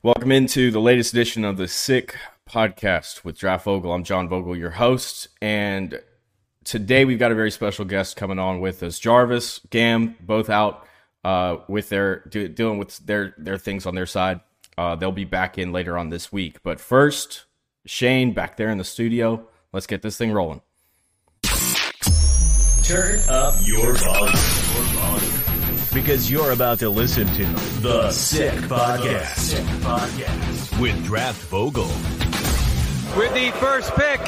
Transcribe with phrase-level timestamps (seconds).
[0.00, 2.14] Welcome into the latest edition of the Sick
[2.48, 3.92] Podcast with Draft Vogel.
[3.92, 6.00] I'm John Vogel, your host, and
[6.62, 9.00] today we've got a very special guest coming on with us.
[9.00, 10.86] Jarvis, Gam, both out
[11.24, 14.38] uh, with their do, dealing with their their things on their side.
[14.76, 16.62] Uh, they'll be back in later on this week.
[16.62, 17.46] But first,
[17.84, 19.48] Shane back there in the studio.
[19.72, 20.60] Let's get this thing rolling.
[22.84, 24.32] Turn up your volume.
[24.32, 25.57] Your volume
[25.92, 27.44] because you're about to listen to
[27.80, 30.80] The Sick Podcast, Sick Podcast.
[30.80, 31.86] with Draft Vogel.
[33.16, 34.20] With the first pick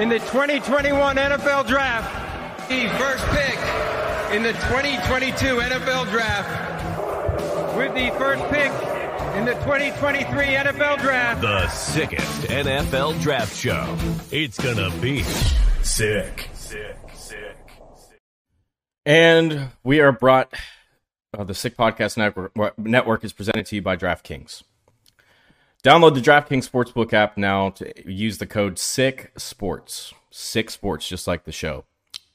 [0.00, 3.58] in the 2021 NFL Draft, the first pick
[4.36, 8.70] in the 2022 NFL Draft, with the first pick
[9.36, 13.96] in the 2023 NFL Draft, the sickest NFL Draft show.
[14.30, 15.22] It's gonna be
[15.82, 16.50] sick.
[16.54, 16.96] Sick.
[19.04, 20.54] And we are brought,
[21.36, 24.62] uh, the Sick Podcast Network, Network is presented to you by DraftKings.
[25.82, 31.26] Download the DraftKings Sportsbook app now to use the code SICK SPORTS, SICK SPORTS, just
[31.26, 31.84] like the show,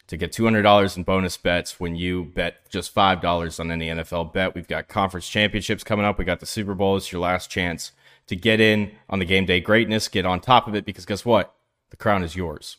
[0.08, 4.54] to get $200 in bonus bets when you bet just $5 on any NFL bet.
[4.54, 6.20] We've got conference championships coming up.
[6.20, 6.98] We got the Super Bowl.
[6.98, 7.94] It's your last chance
[8.28, 11.24] to get in on the game day greatness, get on top of it, because guess
[11.24, 11.56] what?
[11.92, 12.76] The crown is yours.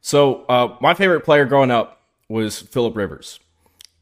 [0.00, 1.95] So, uh, my favorite player growing up
[2.28, 3.40] was Philip Rivers.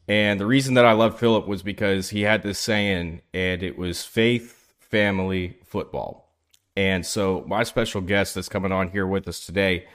[0.07, 3.77] And the reason that I loved Philip was because he had this saying, and it
[3.77, 6.29] was faith, family, football.
[6.77, 9.87] And so my special guest that's coming on here with us today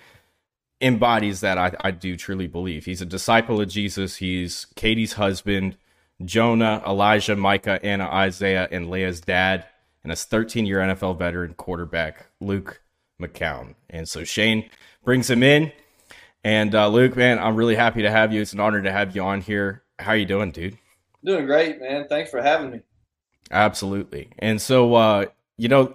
[0.80, 2.86] embodies that I, I do truly believe.
[2.86, 4.16] He's a disciple of Jesus.
[4.16, 5.76] He's Katie's husband,
[6.24, 9.66] Jonah, Elijah, Micah, Anna, Isaiah, and Leah's dad,
[10.02, 12.80] and a 13 year NFL veteran quarterback, Luke
[13.20, 13.74] McCown.
[13.90, 14.70] And so Shane
[15.04, 15.72] brings him in.
[16.42, 18.40] And uh, Luke, man, I'm really happy to have you.
[18.40, 19.82] It's an honor to have you on here.
[19.98, 20.78] How you doing, dude?
[21.22, 22.06] Doing great, man.
[22.08, 22.80] Thanks for having me.
[23.50, 24.30] Absolutely.
[24.38, 25.26] And so, uh,
[25.58, 25.94] you know,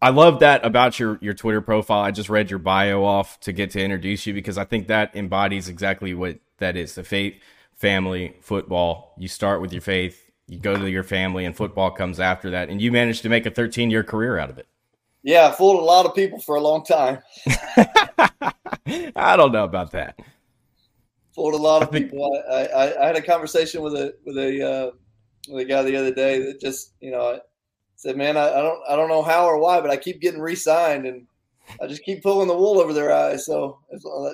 [0.00, 2.02] I love that about your your Twitter profile.
[2.02, 5.14] I just read your bio off to get to introduce you because I think that
[5.14, 7.34] embodies exactly what that is: the faith,
[7.76, 9.14] family, football.
[9.16, 12.68] You start with your faith, you go to your family, and football comes after that.
[12.68, 14.66] And you managed to make a 13 year career out of it.
[15.22, 17.20] Yeah, I fooled a lot of people for a long time.
[19.16, 20.18] I don't know about that.
[21.34, 22.42] Fooled a lot of think, people.
[22.50, 24.90] I, I, I, had a conversation with a with a uh,
[25.48, 27.40] with a guy the other day that just you know
[27.96, 30.40] said, "Man, I, I don't I don't know how or why, but I keep getting
[30.40, 31.26] re-signed and
[31.80, 33.78] I just keep pulling the wool over their eyes." So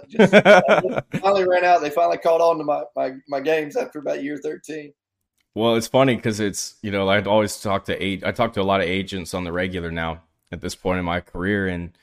[0.09, 0.33] just,
[1.23, 1.83] finally ran out.
[1.83, 4.93] They finally caught on to my, my my games after about year thirteen.
[5.55, 8.25] Well, it's funny because it's you know I'd always talk to eight.
[8.25, 11.05] I talk to a lot of agents on the regular now at this point in
[11.05, 11.97] my career, and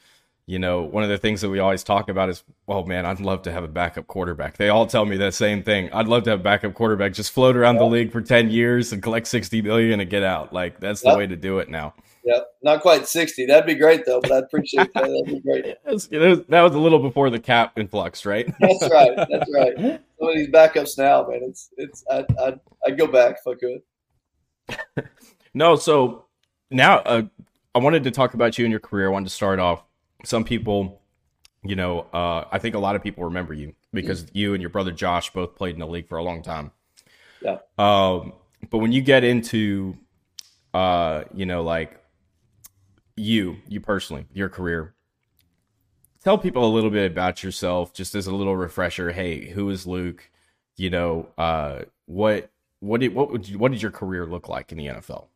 [0.47, 3.19] you know, one of the things that we always talk about is, well, man, I'd
[3.19, 4.57] love to have a backup quarterback.
[4.57, 5.91] They all tell me that same thing.
[5.91, 8.93] I'd love to have a backup quarterback, just float around the league for 10 years
[8.93, 10.53] and collect 60 million and get out.
[10.53, 11.95] Like, that's the way to do it now.
[12.23, 13.47] Yeah, not quite 60.
[13.47, 15.03] That'd be great, though, but I'd appreciate that.
[15.03, 15.65] That'd be great.
[16.49, 18.45] that was a little before the cap influx, right?
[18.59, 19.15] that's right.
[19.15, 19.75] That's right.
[20.19, 23.55] Some of these backups now, man, it's, it's, I'd, I'd, I'd go back if I
[23.55, 25.09] could.
[25.55, 26.25] no, so
[26.69, 27.23] now uh,
[27.73, 29.07] I wanted to talk about you and your career.
[29.07, 29.83] I wanted to start off
[30.25, 31.01] some people,
[31.63, 34.37] you know, uh, I think a lot of people remember you because mm-hmm.
[34.37, 36.71] you and your brother Josh both played in the league for a long time.
[37.41, 37.57] Yeah.
[37.77, 38.33] Um,
[38.69, 39.97] but when you get into,
[40.73, 41.99] uh, you know, like
[43.15, 44.95] you, you personally, your career,
[46.23, 49.11] tell people a little bit about yourself, just as a little refresher.
[49.11, 50.29] Hey, who is Luke?
[50.75, 52.49] You know, uh, what
[52.79, 55.27] what did what would you, what did your career look like in the NFL?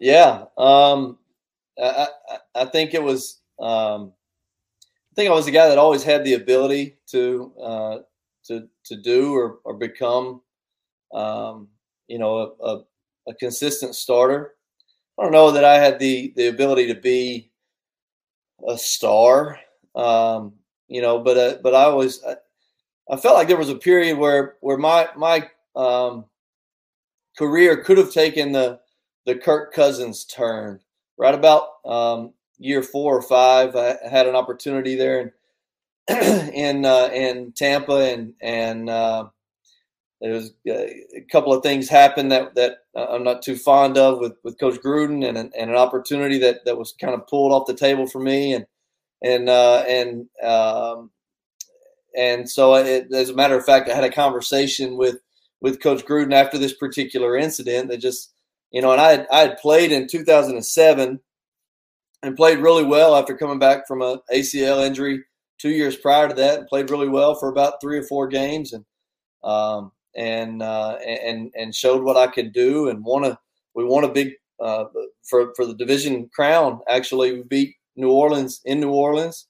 [0.00, 1.18] Yeah, um,
[1.80, 4.12] I, I, I think it was um,
[5.18, 7.98] think I was the guy that always had the ability to uh,
[8.44, 10.42] to to do or, or become,
[11.12, 11.66] um,
[12.06, 12.84] you know, a, a,
[13.26, 14.54] a, consistent starter.
[15.18, 17.50] I don't know that I had the the ability to be
[18.68, 19.58] a star,
[19.96, 20.52] um,
[20.86, 22.36] you know, but uh, but I always I,
[23.10, 26.26] I, felt like there was a period where where my my um,
[27.36, 28.78] career could have taken the
[29.26, 30.78] the Kirk Cousins turn
[31.18, 33.76] right about um, year four or five.
[33.76, 35.32] I had an opportunity there in
[36.54, 39.26] in uh, in Tampa and and uh,
[40.20, 44.18] there was uh, a couple of things happened that that I'm not too fond of
[44.18, 47.52] with, with Coach Gruden and an, and an opportunity that that was kind of pulled
[47.52, 48.66] off the table for me and
[49.22, 51.10] and uh, and um,
[52.16, 55.18] and so it, as a matter of fact, I had a conversation with
[55.60, 58.32] with Coach Gruden after this particular incident that just
[58.70, 61.20] you know, and I had, I had played in 2007
[62.22, 65.22] and played really well after coming back from a ACL injury
[65.58, 68.72] two years prior to that, and played really well for about three or four games
[68.72, 68.84] and.
[69.44, 73.38] Um, and uh, and and showed what I could do and won a
[73.74, 74.84] we won a big uh,
[75.28, 76.80] for for the division crown.
[76.88, 79.46] Actually, we beat New Orleans in New Orleans.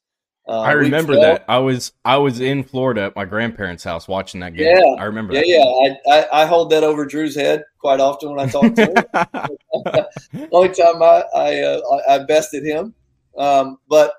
[0.49, 1.45] Uh, I remember that.
[1.47, 4.75] I was I was in Florida at my grandparents' house watching that game.
[4.75, 5.35] Yeah, I remember.
[5.35, 5.47] Yeah, that.
[5.47, 6.13] yeah.
[6.13, 10.49] I, I, I hold that over Drew's head quite often when I talk to him.
[10.53, 12.95] Only time I I, uh, I bested him,
[13.37, 14.15] um, but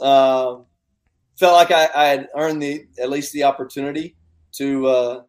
[0.00, 0.64] um,
[1.36, 4.16] felt like I, I had earned the at least the opportunity
[4.52, 5.22] to uh,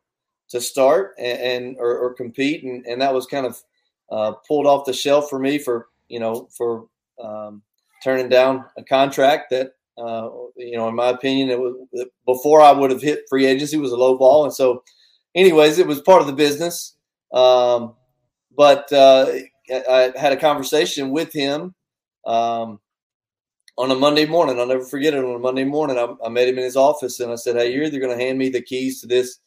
[0.50, 3.62] to start and, and or, or, compete, and, and that was kind of
[4.10, 6.88] uh, pulled off the shelf for me for you know for
[7.22, 7.62] um,
[8.04, 11.76] turning down a contract that uh, you know in my opinion it was
[12.26, 14.84] before I would have hit free agency was a low ball, and so
[15.36, 16.96] anyways it was part of the business.
[17.34, 17.96] Um,
[18.56, 19.32] but uh,
[19.70, 21.76] I had a conversation with him
[22.26, 22.80] um,
[23.78, 24.60] on a Monday morning.
[24.60, 25.24] I'll never forget it.
[25.24, 27.74] On a Monday morning, I, I met him in his office and I said, "Hey,
[27.74, 29.40] you're either going to hand me the keys to this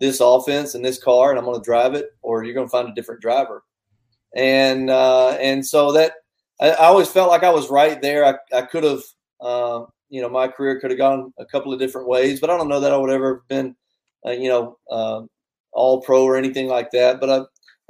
[0.00, 2.70] this offense and this car and I'm going to drive it, or you're going to
[2.70, 3.64] find a different driver.
[4.36, 6.12] And uh, and so that
[6.60, 8.24] I, I, always felt like I was right there.
[8.24, 9.00] I, I could have,
[9.40, 12.56] uh, you know, my career could have gone a couple of different ways, but I
[12.56, 13.76] don't know that I would ever have been,
[14.26, 15.28] uh, you know, um,
[15.72, 17.20] all pro or anything like that.
[17.20, 17.40] But I,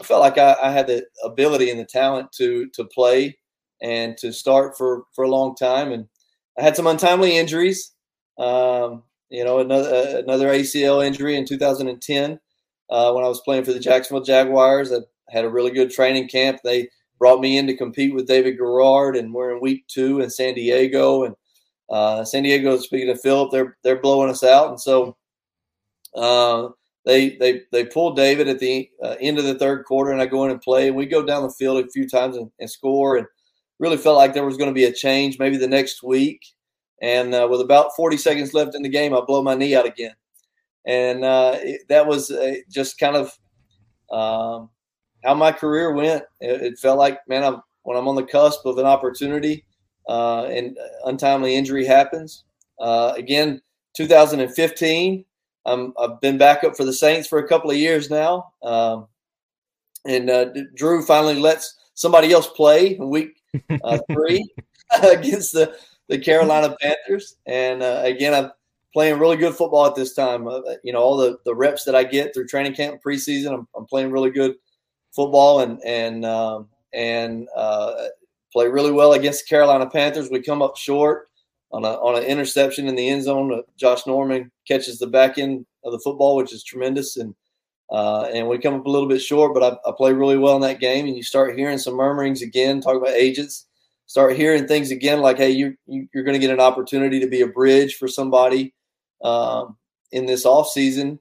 [0.01, 3.39] I felt like I, I, had the ability and the talent to to play
[3.83, 5.93] and to start for for a long time.
[5.93, 6.07] And
[6.59, 7.93] I had some untimely injuries.
[8.39, 12.41] Um, you know, another uh, another ACL injury in 2010
[12.91, 14.93] uh, when I was playing for the Jacksonville Jaguars.
[14.93, 16.61] I had a really good training camp.
[16.65, 20.31] They brought me in to compete with David Garrard, and we're in week two in
[20.31, 21.25] San Diego.
[21.25, 21.35] And
[21.91, 25.17] uh, San Diego, speaking of Philip, they're they're blowing us out, and so
[26.15, 26.69] uh,
[27.05, 30.27] they they they pulled David at the uh, end of the third quarter, and I
[30.27, 32.71] go in and play, and we go down the field a few times and, and
[32.71, 33.27] score, and
[33.79, 36.41] really felt like there was going to be a change maybe the next week.
[37.01, 39.87] And uh, with about 40 seconds left in the game, I blow my knee out
[39.87, 40.15] again.
[40.85, 43.39] And uh, it, that was uh, just kind of
[44.11, 44.71] um,
[45.25, 46.25] how my career went.
[46.41, 49.65] It, it felt like, man, I'm, when I'm on the cusp of an opportunity
[50.09, 52.45] uh, and untimely injury happens.
[52.81, 53.61] Uh, again,
[53.97, 55.25] 2015,
[55.67, 58.53] I'm, I've been back up for the Saints for a couple of years now.
[58.63, 59.09] Um,
[60.07, 63.43] and uh, Drew finally lets somebody else play in week
[64.13, 64.49] three
[65.03, 65.77] against the
[66.09, 67.37] the Carolina Panthers.
[67.47, 68.51] And uh, again, I'm
[68.93, 70.49] playing really good football at this time.
[70.49, 73.69] Uh, you know, all the, the reps that I get through training camp preseason, I'm,
[73.77, 74.57] I'm playing really good
[75.15, 77.95] football and and um, and uh,
[78.53, 80.31] play really well against the Carolina Panthers.
[80.31, 81.29] We come up short
[81.73, 83.53] on a on an interception in the end zone.
[83.53, 87.35] Uh, Josh Norman catches the back end of the football, which is tremendous, and
[87.91, 89.55] uh, and we come up a little bit short.
[89.55, 92.43] But I, I play really well in that game, and you start hearing some murmurings
[92.43, 93.67] again, talk about agents
[94.09, 97.29] start hearing things again like, hey, you, you are going to get an opportunity to
[97.29, 98.75] be a bridge for somebody
[99.23, 99.77] um,
[100.11, 101.21] in this off season.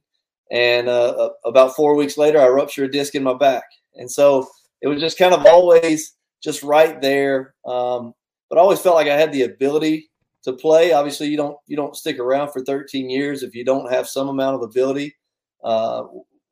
[0.50, 3.66] And uh, about four weeks later, I rupture a disc in my back,
[3.98, 4.48] and so
[4.82, 7.56] it was just kind of always just right there.
[7.66, 8.13] Um,
[8.50, 10.10] but I always felt like I had the ability
[10.44, 10.94] to play.
[10.94, 14.30] Obviously, you don't you don't stick around for 13 years if you don't have some
[14.30, 15.16] amount of ability,
[15.63, 16.04] uh,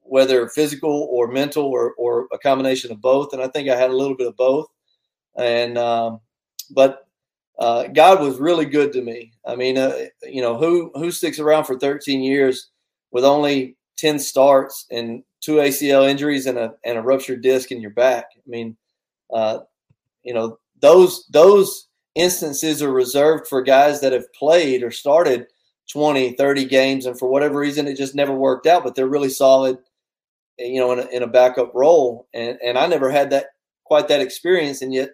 [0.01, 3.33] whether physical or mental or or a combination of both.
[3.33, 4.67] And I think I had a little bit of both.
[5.37, 6.19] And um,
[6.71, 7.05] but
[7.57, 9.31] uh, God was really good to me.
[9.45, 12.69] I mean, uh, you know, who who sticks around for 13 years
[13.11, 17.81] with only 10 starts and two ACL injuries and a and a ruptured disc in
[17.81, 18.25] your back?
[18.35, 18.75] I mean,
[19.33, 19.59] uh,
[20.23, 25.47] you know, those those instances are reserved for guys that have played or started
[25.91, 28.83] 20, 30 games, and for whatever reason, it just never worked out.
[28.83, 29.77] But they're really solid,
[30.57, 32.27] you know, in a, in a backup role.
[32.33, 33.47] And and I never had that
[33.83, 35.11] quite that experience, and yet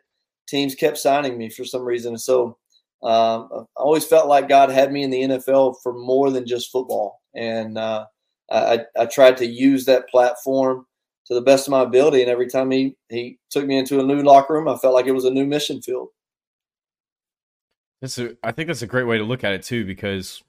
[0.47, 2.17] teams kept signing me for some reason.
[2.17, 2.57] So
[3.03, 6.71] um, I always felt like God had me in the NFL for more than just
[6.71, 8.05] football, and uh,
[8.51, 10.86] I, I, tried to use that platform
[11.27, 12.22] to the best of my ability.
[12.22, 15.05] And every time he he took me into a new locker room, I felt like
[15.05, 16.10] it was a new mission field.
[18.01, 20.43] That's a, I think that's a great way to look at it too, because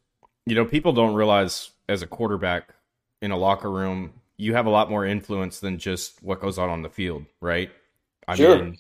[0.47, 2.75] you know people don't realize as a quarterback
[3.21, 6.69] in a locker room, you have a lot more influence than just what goes on
[6.69, 7.71] on the field, right?
[8.27, 8.65] I sure.
[8.65, 8.79] mean,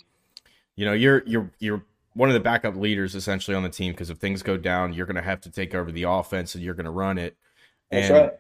[0.76, 4.10] you know, you're you're you're one of the backup leaders essentially on the team because
[4.10, 6.74] if things go down, you're going to have to take over the offense and you're
[6.74, 7.36] going to run it.
[7.90, 8.32] That's and, right.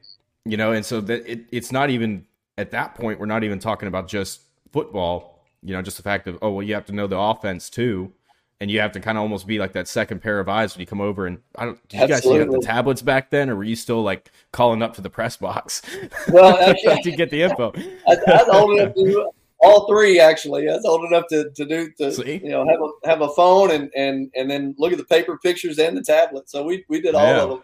[0.44, 2.26] You know, and so that it, it's not even
[2.58, 3.20] at that point.
[3.20, 5.40] We're not even talking about just football.
[5.62, 8.12] You know, just the fact of oh well, you have to know the offense too,
[8.60, 10.80] and you have to kind of almost be like that second pair of eyes when
[10.80, 11.26] you come over.
[11.26, 11.88] And I don't.
[11.88, 14.94] Did you guys see the tablets back then, or were you still like calling up
[14.94, 15.82] to the press box?
[16.28, 17.72] Well, actually, to get the info.
[18.08, 19.30] I, I old enough to
[19.62, 20.68] all three actually.
[20.68, 22.40] I was old enough to, to do to See?
[22.42, 25.38] you know have a have a phone and and and then look at the paper
[25.38, 26.50] pictures and the tablet.
[26.50, 27.42] So we we did all yeah.
[27.42, 27.62] of them.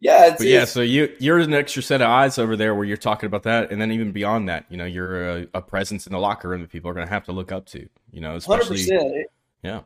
[0.00, 0.64] Yeah, it's, but yeah.
[0.64, 3.72] So you you're an extra set of eyes over there where you're talking about that,
[3.72, 6.60] and then even beyond that, you know, you're a, a presence in the locker room
[6.60, 7.88] that people are going to have to look up to.
[8.12, 9.24] You know, especially 100%.
[9.62, 9.80] yeah.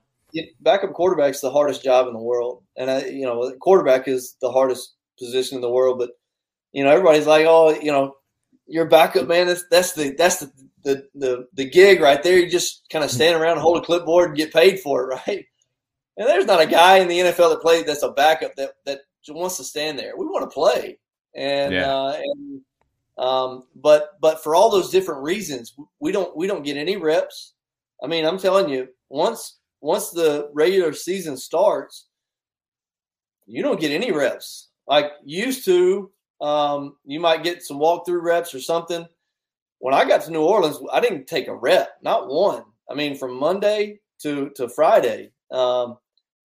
[0.61, 4.51] Backup quarterback's the hardest job in the world, and I, you know, quarterback is the
[4.51, 5.99] hardest position in the world.
[5.99, 6.11] But
[6.73, 8.17] you know, everybody's like, oh, you know,
[8.67, 9.47] your backup man.
[9.47, 10.53] That's that's the that's the
[10.85, 12.39] the the, the gig right there.
[12.39, 13.17] You just kind of hmm.
[13.17, 15.47] stand around and hold a clipboard and get paid for it, right?
[16.17, 19.01] And there's not a guy in the NFL that plays that's a backup that that
[19.31, 20.17] wants to stand there.
[20.17, 20.99] We want to play,
[21.35, 21.93] and yeah.
[21.93, 22.61] uh, and
[23.19, 27.55] um, but but for all those different reasons, we don't we don't get any reps.
[28.03, 32.07] I mean, I'm telling you, once once the regular season starts,
[33.47, 36.11] you don't get any reps like used to.
[36.41, 39.07] Um, you might get some walkthrough reps or something.
[39.79, 42.65] When I got to New Orleans, I didn't take a rep, not one.
[42.91, 45.99] I mean, from Monday to to Friday, um,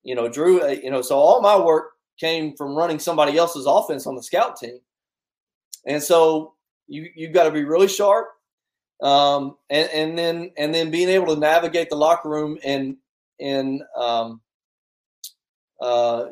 [0.03, 3.65] you know, Drew, uh, you know, so all my work came from running somebody else's
[3.65, 4.79] offense on the scout team.
[5.85, 6.53] And so
[6.87, 8.29] you you've got to be really sharp.
[9.01, 12.97] Um, and, and then and then being able to navigate the locker room and
[13.39, 14.41] and um,
[15.79, 16.25] uh,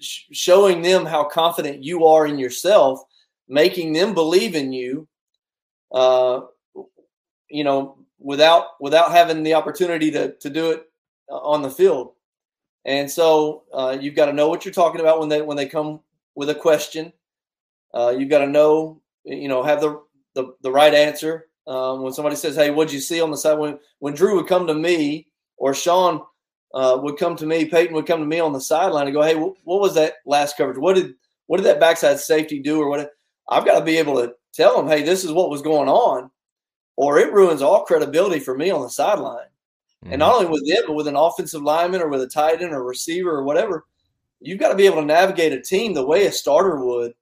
[0.00, 3.00] sh- showing them how confident you are in yourself,
[3.48, 5.06] making them believe in you.
[5.92, 6.42] Uh,
[7.48, 10.90] you know, without without having the opportunity to to do it
[11.30, 12.12] uh, on the field.
[12.84, 15.66] And so uh, you've got to know what you're talking about when they when they
[15.66, 16.00] come
[16.34, 17.12] with a question.
[17.92, 20.00] Uh, you've got to know, you know, have the
[20.34, 21.48] the, the right answer.
[21.66, 24.48] Um, when somebody says, "Hey, what'd you see on the side?" When when Drew would
[24.48, 26.22] come to me or Sean
[26.74, 29.22] uh, would come to me, Peyton would come to me on the sideline and go,
[29.22, 30.78] "Hey, what, what was that last coverage?
[30.78, 31.14] What did
[31.46, 33.12] what did that backside safety do?" Or what?
[33.48, 36.30] I've got to be able to tell them, "Hey, this is what was going on,"
[36.96, 39.46] or it ruins all credibility for me on the sideline.
[40.04, 40.14] Mm-hmm.
[40.14, 42.72] And not only with it, but with an offensive lineman or with a tight end
[42.72, 43.84] or receiver or whatever,
[44.40, 47.12] you've got to be able to navigate a team the way a starter would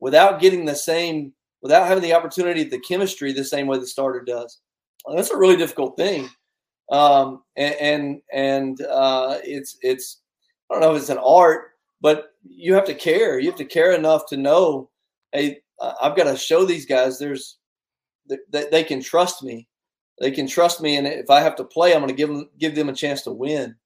[0.00, 1.32] without getting the same,
[1.62, 4.60] without having the opportunity the chemistry the same way the starter does.
[5.14, 6.28] that's a really difficult thing.
[6.90, 10.18] Um, and, and, and uh, it's, it's,
[10.70, 13.38] I don't know if it's an art, but you have to care.
[13.38, 14.90] You have to care enough to know,
[15.32, 17.56] hey, I've got to show these guys there's,
[18.50, 19.67] that they can trust me
[20.20, 22.48] they can trust me, and if I have to play, I'm going to give them
[22.58, 23.76] give them a chance to win.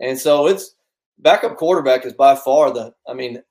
[0.00, 0.74] And so it's
[1.18, 2.92] backup quarterback is by far the.
[3.08, 3.42] I mean,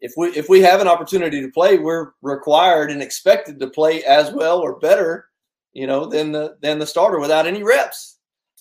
[0.00, 4.04] if we if we have an opportunity to play, we're required and expected to play
[4.04, 5.26] as well or better,
[5.72, 8.18] you know, than the than the starter without any reps.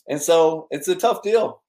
[0.07, 1.62] And so it's a tough deal.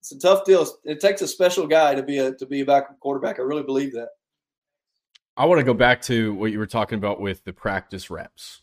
[0.00, 0.66] It's a tough deal.
[0.84, 3.38] It takes a special guy to be a to be a backup quarterback.
[3.38, 4.08] I really believe that.
[5.36, 8.62] I want to go back to what you were talking about with the practice reps.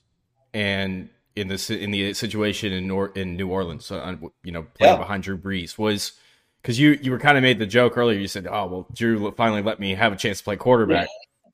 [0.53, 4.96] And in this in the situation in Nor- in New Orleans, uh, you know, playing
[4.96, 4.98] yeah.
[4.98, 6.13] behind Drew Brees was
[6.62, 8.20] because you you were kind of made the joke earlier.
[8.20, 11.08] You said, "Oh well, Drew finally let me have a chance to play quarterback."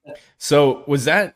[0.06, 0.14] Yeah.
[0.38, 1.36] So was that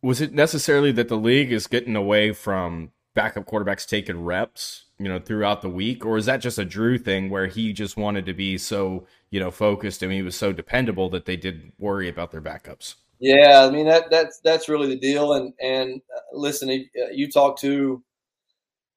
[0.00, 5.08] was it necessarily that the league is getting away from backup quarterbacks taking reps, you
[5.08, 8.26] know, throughout the week, or is that just a Drew thing where he just wanted
[8.26, 12.08] to be so you know focused and he was so dependable that they didn't worry
[12.08, 12.94] about their backups?
[13.18, 15.34] Yeah, I mean that that's that's really the deal.
[15.34, 18.02] And and uh, listen, uh, you talk to,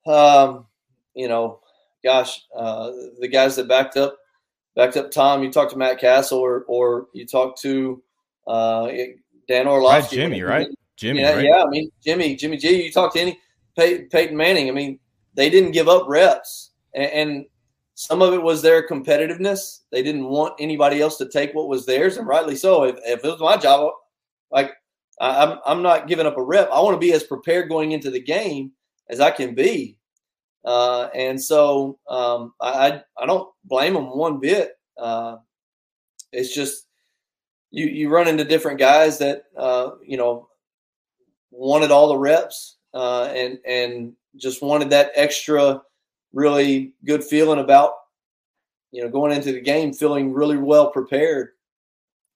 [0.06, 0.66] um,
[1.14, 1.62] you know,
[2.04, 4.18] gosh, uh, the guys that backed up
[4.76, 5.44] backed up Tom.
[5.44, 8.02] You talk to Matt Cassel, or or you talk to
[8.48, 8.90] uh,
[9.48, 10.18] Dan Orlovsky.
[10.18, 10.68] Right, Jimmy, right?
[10.98, 11.46] Jimmy, yeah, right?
[11.46, 11.64] yeah.
[11.64, 12.84] I mean, Jimmy, Jimmy G.
[12.84, 13.40] You talk to any
[13.78, 14.68] Pey- Peyton Manning.
[14.68, 15.00] I mean,
[15.34, 17.46] they didn't give up reps, and, and
[17.96, 19.80] some of it was their competitiveness.
[19.92, 22.84] They didn't want anybody else to take what was theirs, and rightly so.
[22.84, 23.94] If, if it was my job,
[24.52, 24.74] like
[25.22, 26.70] I'm, I'm not giving up a rep.
[26.72, 28.72] I want to be as prepared going into the game
[29.10, 29.98] as I can be.
[30.64, 34.74] Uh, and so um, I, I don't blame them one bit.
[34.98, 35.38] Uh,
[36.32, 36.86] it's just
[37.72, 40.50] you you run into different guys that uh, you know
[41.52, 45.82] wanted all the reps, uh, and and just wanted that extra,
[46.34, 47.94] really good feeling about
[48.92, 51.50] you know going into the game feeling really well prepared.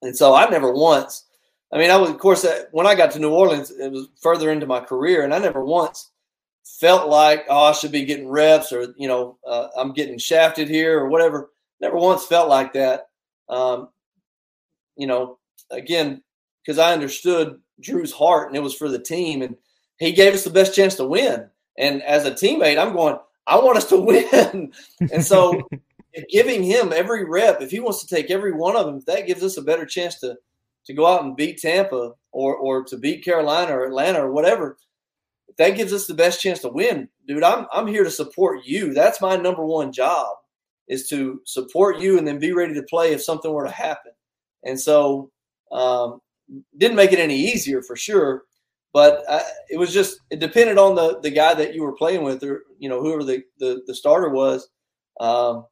[0.01, 1.25] And so I never once.
[1.74, 4.08] I mean, I was of course uh, when I got to New Orleans, it was
[4.22, 6.12] further into my career, and I never once
[6.63, 10.70] felt like oh I should be getting reps or you know uh, I'm getting shafted
[10.70, 11.50] here or whatever.
[11.82, 13.08] Never once felt like that.
[13.50, 13.89] Um,
[14.96, 15.39] you know,
[15.72, 16.22] again,
[16.63, 19.56] because I understood Drew's heart and it was for the team, and
[19.98, 21.50] he gave us the best chance to win.
[21.77, 24.72] And as a teammate, I'm going, I want us to win.
[25.12, 25.60] and so
[26.30, 29.44] giving him every rep, if he wants to take every one of them, that gives
[29.44, 30.38] us a better chance to
[30.86, 34.78] to go out and beat Tampa or or to beat Carolina or Atlanta or whatever.
[35.58, 38.94] That gives us the best chance to win, dude, I'm I'm here to support you.
[38.94, 40.36] That's my number one job
[40.88, 44.12] is to support you and then be ready to play if something were to happen.
[44.63, 45.32] And so
[45.72, 46.20] um,
[46.78, 48.44] didn't make it any easier for sure,
[48.94, 52.24] but I, it was just it depended on the the guy that you were playing
[52.24, 54.70] with or you know whoever the the, the starter was.
[55.20, 55.66] Um,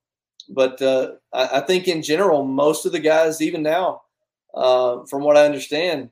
[0.49, 4.01] but uh, I, I, think in general, most of the guys, even now,
[4.53, 6.09] uh, from what I understand,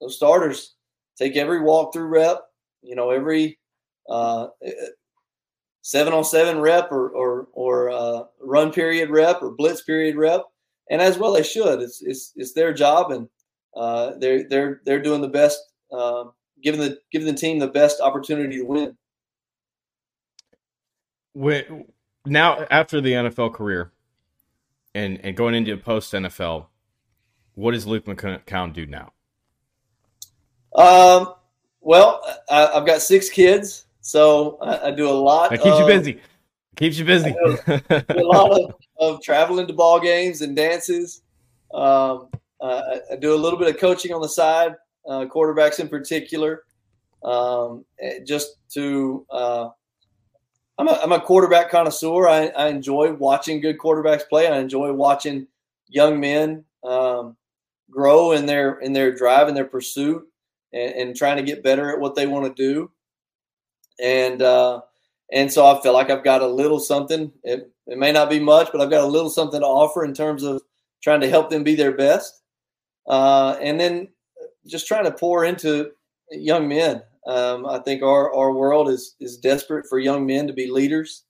[0.00, 0.74] those starters
[1.16, 2.42] take every walkthrough rep.
[2.82, 3.58] You know, every
[4.08, 4.48] uh,
[5.82, 10.42] seven on seven rep or or, or uh, run period rep or blitz period rep,
[10.90, 11.80] and as well they should.
[11.80, 13.28] It's it's it's their job, and
[13.76, 15.60] uh, they're they're they're doing the best,
[15.92, 16.24] uh,
[16.62, 18.96] giving the giving the team the best opportunity to win.
[21.34, 21.84] When,
[22.24, 23.92] now, after the NFL career,
[24.94, 26.66] and and going into a post NFL,
[27.56, 29.12] what does Luke McCown do now?
[30.76, 31.34] Um,
[31.80, 33.86] well, I, have got six kids.
[34.02, 35.50] So I, I do a lot.
[35.50, 36.20] That keeps of, you busy.
[36.76, 37.34] Keeps you busy.
[37.66, 41.22] a lot of, of, traveling to ball games and dances.
[41.74, 42.28] Um,
[42.60, 44.74] uh, I do a little bit of coaching on the side,
[45.08, 46.62] uh, quarterbacks in particular,
[47.24, 49.26] um, eh, just to.
[49.28, 49.70] Uh,
[50.78, 52.28] I'm, a, I'm a quarterback connoisseur.
[52.28, 54.46] I, I enjoy watching good quarterbacks play.
[54.46, 55.46] I enjoy watching
[55.88, 57.36] young men um,
[57.90, 60.24] grow in their in their drive and their pursuit,
[60.72, 62.90] and, and trying to get better at what they want to do
[64.02, 64.80] and uh,
[65.32, 67.32] and so I feel like I've got a little something.
[67.42, 70.14] It, it may not be much, but I've got a little something to offer in
[70.14, 70.62] terms of
[71.02, 72.42] trying to help them be their best,
[73.08, 74.08] uh, and then
[74.66, 75.92] just trying to pour into
[76.30, 77.02] young men.
[77.26, 81.24] Um, I think our, our world is is desperate for young men to be leaders,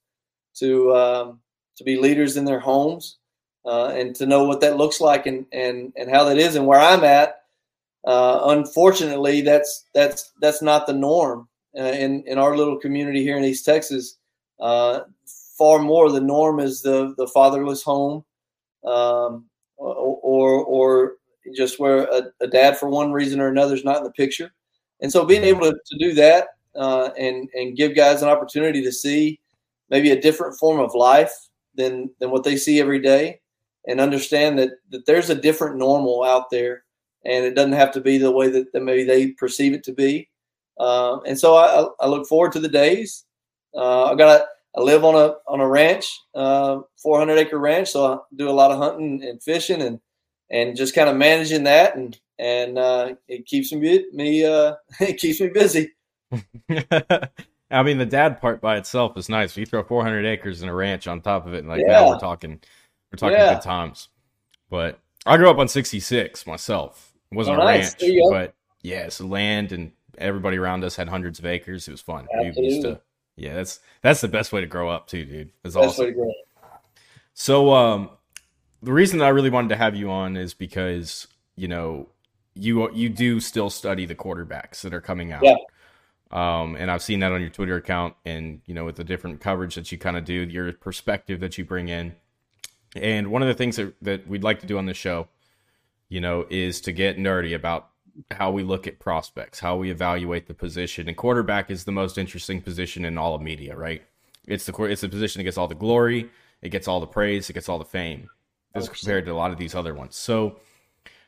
[0.57, 1.39] to um,
[1.77, 3.17] to be leaders in their homes,
[3.67, 6.55] uh, and to know what that looks like and and and how that is.
[6.55, 7.43] And where I'm at,
[8.05, 13.37] uh, unfortunately, that's that's that's not the norm uh, in in our little community here
[13.37, 14.17] in East Texas,
[14.59, 15.01] uh,
[15.57, 18.23] far more the norm is the the fatherless home,
[18.85, 19.45] um,
[19.77, 21.13] or or
[21.55, 24.51] just where a, a, dad for one reason or another is not in the picture,
[25.01, 28.81] and so being able to, to do that uh, and and give guys an opportunity
[28.81, 29.39] to see
[29.89, 31.33] maybe a different form of life
[31.75, 33.39] than than what they see every day,
[33.87, 36.83] and understand that that there's a different normal out there,
[37.25, 39.93] and it doesn't have to be the way that, that maybe they perceive it to
[39.93, 40.29] be.
[40.79, 43.25] Um, and so I, I, look forward to the days.
[43.75, 44.45] Uh, I got
[44.77, 48.51] I live on a on a ranch, uh, 400 acre ranch, so I do a
[48.51, 49.99] lot of hunting and fishing and
[50.51, 55.17] and just kind of managing that and and uh, it keeps me me uh, it
[55.17, 55.93] keeps me busy.
[57.69, 59.57] I mean, the dad part by itself is nice.
[59.57, 61.99] You throw 400 acres in a ranch on top of it, and like yeah.
[61.99, 62.61] now we're talking,
[63.11, 63.55] we're talking yeah.
[63.55, 64.09] good times.
[64.69, 67.13] But I grew up on 66 myself.
[67.31, 67.95] It wasn't oh, a nice.
[68.01, 71.87] ranch, but yeah, it's land and everybody around us had hundreds of acres.
[71.87, 72.27] It was fun.
[72.33, 72.61] Absolutely.
[72.61, 73.01] We used to,
[73.35, 75.51] yeah, that's that's the best way to grow up too, dude.
[75.63, 76.15] That's best awesome.
[77.33, 78.09] So, um,
[78.81, 82.09] the reason that I really wanted to have you on is because you know
[82.55, 85.43] you you do still study the quarterbacks that are coming out.
[85.43, 85.55] Yeah.
[86.31, 89.39] Um, and I've seen that on your Twitter account, and you know, with the different
[89.39, 92.15] coverage that you kind of do, your perspective that you bring in.
[92.97, 95.27] And one of the things that, that we'd like to do on this show,
[96.09, 97.89] you know, is to get nerdy about
[98.31, 101.07] how we look at prospects, how we evaluate the position.
[101.07, 104.01] And quarterback is the most interesting position in all of media, right?
[104.47, 106.29] It's the it's the position that gets all the glory,
[106.61, 108.29] it gets all the praise, it gets all the fame,
[108.73, 110.15] as compared to a lot of these other ones.
[110.15, 110.59] So,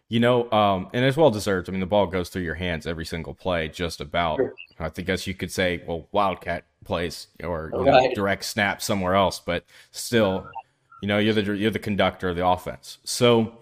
[0.07, 1.69] you know, um, and it's well deserved.
[1.69, 4.37] I mean, the ball goes through your hands every single play, just about.
[4.37, 4.55] Sure.
[4.79, 7.85] I think guess you could say, well, Wildcat plays or right.
[7.85, 10.49] know, direct snap somewhere else, but still,
[11.01, 12.97] you know, you're the you're the conductor of the offense.
[13.03, 13.59] So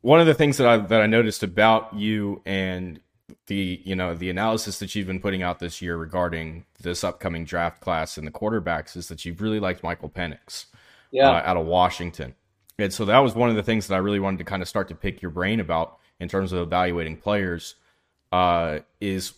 [0.00, 3.00] one of the things that I that I noticed about you and
[3.46, 7.44] the you know the analysis that you've been putting out this year regarding this upcoming
[7.44, 10.66] draft class and the quarterbacks is that you've really liked Michael Penix,
[11.10, 12.34] yeah, uh, out of Washington,
[12.78, 14.68] and so that was one of the things that I really wanted to kind of
[14.68, 17.76] start to pick your brain about in terms of evaluating players.
[18.30, 19.34] Uh, is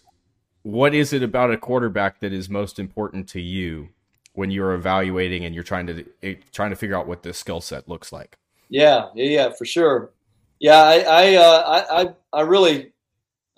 [0.63, 3.91] what is it about a quarterback that is most important to you
[4.37, 7.61] when you're evaluating and you're trying to eh, trying to figure out what the skill
[7.61, 8.38] set looks like?
[8.68, 10.12] Yeah, yeah, yeah, for sure.
[10.61, 12.92] Yeah, I I uh, I, I really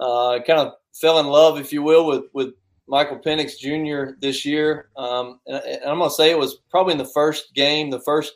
[0.01, 2.55] uh, kind of fell in love, if you will, with with
[2.87, 4.15] Michael Penix Jr.
[4.21, 4.89] this year.
[4.97, 8.01] Um, and, and, I'm going to say it was probably in the first game, the
[8.01, 8.35] first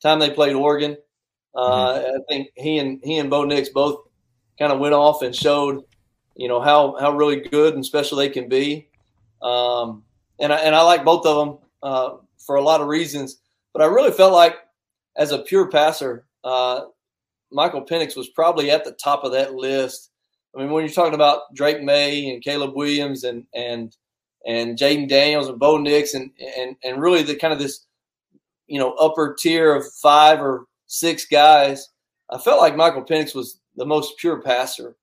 [0.00, 0.96] time they played Oregon.
[1.54, 2.16] Uh, mm-hmm.
[2.16, 4.00] I think he and he and Bo Nix both
[4.58, 5.84] kind of went off and showed,
[6.36, 8.88] you know, how how really good and special they can be.
[9.42, 10.04] Um,
[10.38, 13.40] and I, and I like both of them uh, for a lot of reasons.
[13.72, 14.56] But I really felt like,
[15.16, 16.82] as a pure passer, uh,
[17.50, 20.10] Michael Penix was probably at the top of that list
[20.54, 23.96] I mean, when you're talking about Drake Maye and Caleb Williams and and
[24.46, 27.86] and Jayden Daniels and Bo Nix and and and really the kind of this
[28.66, 31.88] you know upper tier of five or six guys,
[32.30, 34.96] I felt like Michael Penix was the most pure passer,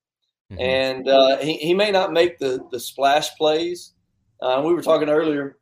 [0.52, 0.62] mm-hmm.
[0.62, 3.94] and uh, he he may not make the the splash plays.
[4.42, 5.58] Uh, we were talking earlier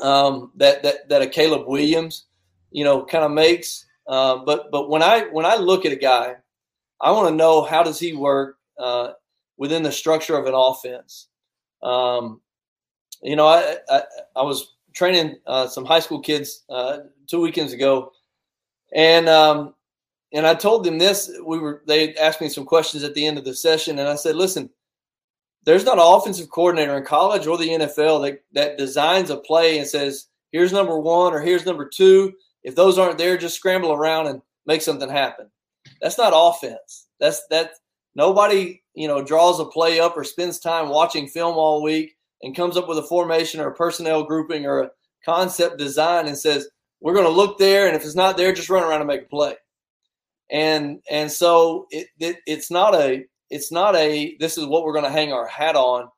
[0.00, 2.26] um, that that that a Caleb Williams,
[2.70, 3.86] you know, kind of makes.
[4.06, 6.36] Uh, but but when I when I look at a guy,
[7.00, 9.12] I want to know how does he work uh,
[9.56, 11.28] within the structure of an offense.
[11.82, 12.40] Um,
[13.22, 14.02] you know, I, I,
[14.36, 18.12] I was training uh, some high school kids uh, two weekends ago,
[18.94, 19.74] and um,
[20.32, 21.30] and I told them this.
[21.44, 24.16] We were they asked me some questions at the end of the session, and I
[24.16, 24.70] said, "Listen,
[25.64, 29.78] there's not an offensive coordinator in college or the NFL that that designs a play
[29.78, 32.32] and says, here's number one or here's number two.
[32.62, 35.50] If those aren't there, just scramble around and make something happen.
[36.00, 37.08] That's not offense.
[37.20, 37.72] That's that
[38.14, 42.54] Nobody, you know, draws a play up or spends time watching film all week and
[42.54, 44.90] comes up with a formation or a personnel grouping or a
[45.24, 46.68] concept design and says,
[47.00, 49.22] we're going to look there, and if it's not there, just run around and make
[49.22, 49.54] a play.
[50.50, 54.92] And and so it, it it's not a it's not a this is what we're
[54.92, 56.08] going to hang our hat on,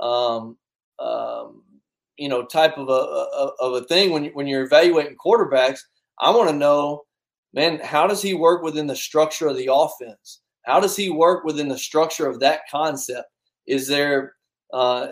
[0.00, 0.56] um,
[0.98, 1.62] um,
[2.16, 5.80] you know, type of a, a of a thing when when you're evaluating quarterbacks.
[6.18, 7.02] I want to know,
[7.52, 10.40] man, how does he work within the structure of the offense?
[10.64, 13.28] How does he work within the structure of that concept?
[13.66, 14.34] Is there
[14.72, 15.08] uh,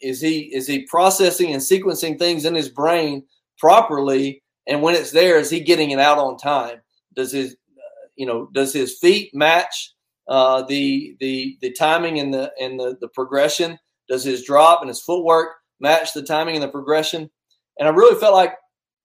[0.00, 3.24] is he is he processing and sequencing things in his brain
[3.58, 4.42] properly?
[4.68, 6.80] And when it's there, is he getting it out on time?
[7.14, 9.92] Does his uh, you know does his feet match
[10.28, 13.78] uh, the the the timing and the and the, the progression?
[14.08, 15.48] Does his drop and his footwork
[15.80, 17.30] match the timing and the progression?
[17.78, 18.54] And I really felt like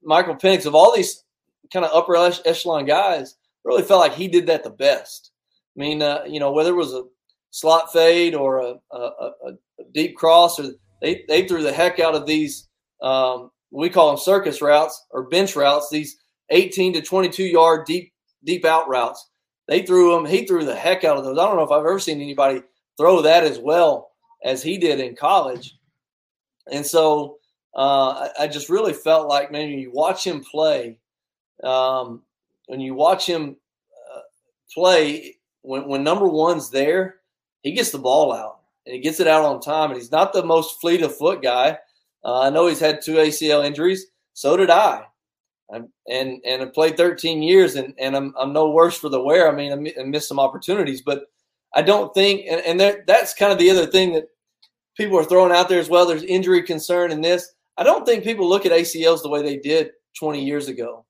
[0.04, 1.24] Michael Penix of all these
[1.72, 5.32] kind of upper echelon guys, really felt like he did that the best.
[5.76, 7.04] I mean, uh, you know, whether it was a
[7.52, 9.54] slot fade or a, a, a,
[9.94, 12.68] deep cross, or they, they threw the heck out of these.
[13.02, 15.90] Um, we call them circus routes or bench routes.
[15.90, 16.18] These
[16.50, 18.12] 18 to 22 yard deep
[18.44, 19.30] deep out routes.
[19.68, 20.26] They threw them.
[20.26, 21.38] He threw the heck out of those.
[21.38, 22.62] I don't know if I've ever seen anybody
[22.98, 24.12] throw that as well
[24.44, 25.76] as he did in college.
[26.72, 27.38] And so
[27.76, 31.00] uh, I, I, just really felt like, man, you watch him play,
[31.64, 32.24] um,
[32.68, 33.56] when you watch him
[34.14, 34.20] uh,
[34.74, 37.18] play, when when number one's there,
[37.62, 39.92] he gets the ball out and he gets it out on time.
[39.92, 41.78] And he's not the most fleet of foot guy.
[42.24, 44.08] Uh, I know he's had two ACL injuries.
[44.34, 45.06] So did I.
[45.74, 49.22] I'm, and and I played 13 years, and, and I'm, I'm no worse for the
[49.22, 49.52] wear.
[49.52, 51.26] I mean, I missed some opportunities, but
[51.76, 54.30] I don't think, and, and there, that's kind of the other thing that
[54.96, 56.06] people are throwing out there as well.
[56.06, 57.54] There's injury concern in this.
[57.78, 61.06] I don't think people look at ACLs the way they did 20 years ago.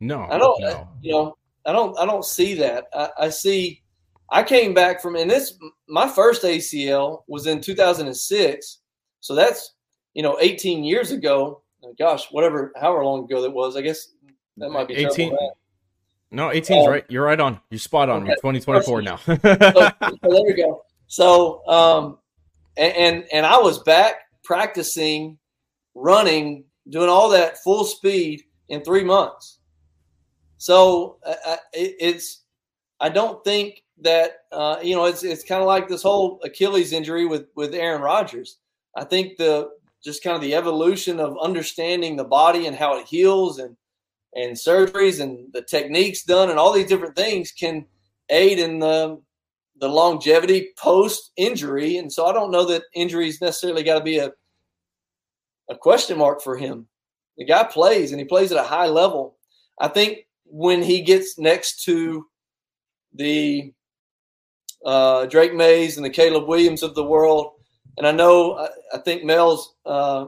[0.00, 0.60] No, I don't.
[0.60, 0.88] No.
[1.00, 1.96] You know, I don't.
[1.98, 2.86] I don't see that.
[2.92, 3.82] I, I see
[4.32, 8.78] I came back from, and this, my first ACL was in 2006.
[9.20, 9.74] So that's,
[10.14, 11.61] you know, 18 years ago.
[11.98, 14.08] Gosh, whatever, however long ago that was, I guess
[14.56, 15.36] that might be 18.
[16.30, 17.04] No, 18 is um, right.
[17.08, 17.60] You're right on.
[17.70, 18.22] You're spot on.
[18.22, 18.34] Okay.
[18.36, 19.16] 2024 now.
[19.16, 20.84] so, so, there we go.
[21.06, 22.18] So, um,
[22.76, 25.38] and, and, and I was back practicing
[25.94, 29.58] running, doing all that full speed in three months.
[30.56, 32.44] So uh, it, it's,
[33.00, 36.92] I don't think that uh, you know it's it's kind of like this whole Achilles
[36.92, 38.58] injury with with Aaron Rodgers.
[38.96, 39.70] I think the
[40.02, 43.76] just kind of the evolution of understanding the body and how it heals and
[44.34, 47.84] and surgeries and the techniques done and all these different things can
[48.30, 49.20] aid in the
[49.80, 51.96] the longevity post injury.
[51.96, 54.32] And so I don't know that injuries necessarily got to be a
[55.70, 56.86] a question mark for him.
[57.38, 59.36] The guy plays and he plays at a high level.
[59.80, 62.26] I think when he gets next to
[63.14, 63.72] the
[64.84, 67.52] uh, Drake Mayes and the Caleb Williams of the world.
[67.98, 70.26] And I know, I, I think Mel's uh,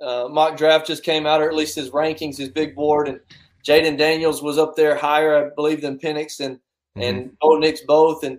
[0.00, 3.20] uh, mock draft just came out, or at least his rankings, his big board, and
[3.66, 7.02] Jayden Daniels was up there higher, I believe, than Penix and mm-hmm.
[7.02, 8.22] and Bo Nix both.
[8.22, 8.38] And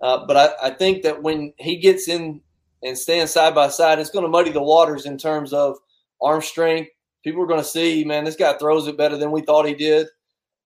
[0.00, 2.40] uh, but I, I think that when he gets in
[2.84, 5.76] and stand side by side, it's going to muddy the waters in terms of
[6.22, 6.90] arm strength.
[7.24, 9.74] People are going to see, man, this guy throws it better than we thought he
[9.74, 10.06] did.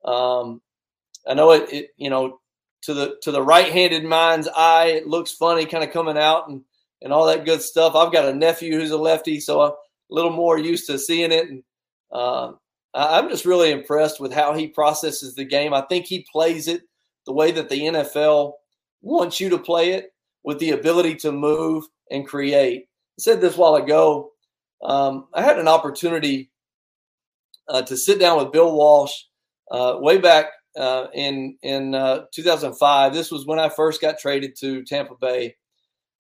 [0.05, 0.61] Um,
[1.27, 2.41] I know it, it, you know,
[2.83, 6.63] to the to the right-handed mind's eye, it looks funny, kind of coming out and
[7.03, 7.95] and all that good stuff.
[7.95, 9.75] I've got a nephew who's a lefty, so I'm a
[10.11, 11.49] little more used to seeing it.
[11.49, 11.63] And
[12.11, 12.53] uh,
[12.95, 15.75] I'm just really impressed with how he processes the game.
[15.75, 16.83] I think he plays it
[17.27, 18.53] the way that the NFL
[19.01, 20.13] wants you to play it,
[20.45, 22.83] with the ability to move and create.
[22.83, 24.31] I said this while ago.
[24.83, 26.51] Um, I had an opportunity
[27.69, 29.13] uh, to sit down with Bill Walsh
[29.71, 33.15] uh, way back uh, in in uh, 2005.
[33.15, 35.57] This was when I first got traded to Tampa Bay,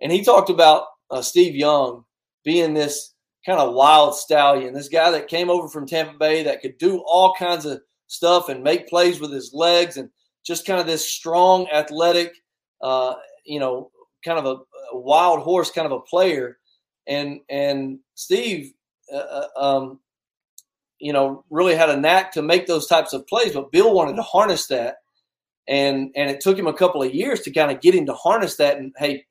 [0.02, 2.04] and he talked about uh, Steve Young
[2.44, 3.14] being this
[3.46, 7.02] kind of wild stallion, this guy that came over from Tampa Bay that could do
[7.06, 10.10] all kinds of stuff and make plays with his legs and
[10.44, 12.32] just kind of this strong, athletic,
[12.82, 13.14] uh,
[13.46, 13.90] you know,
[14.24, 16.58] kind of a, a, wild horse, kind of a player.
[17.06, 18.72] And and Steve,
[19.12, 20.00] uh, uh, um,
[20.98, 23.54] you know, really had a knack to make those types of plays.
[23.54, 24.96] But Bill wanted to harness that,
[25.66, 28.14] and and it took him a couple of years to kind of get him to
[28.14, 28.76] harness that.
[28.76, 29.24] And hey,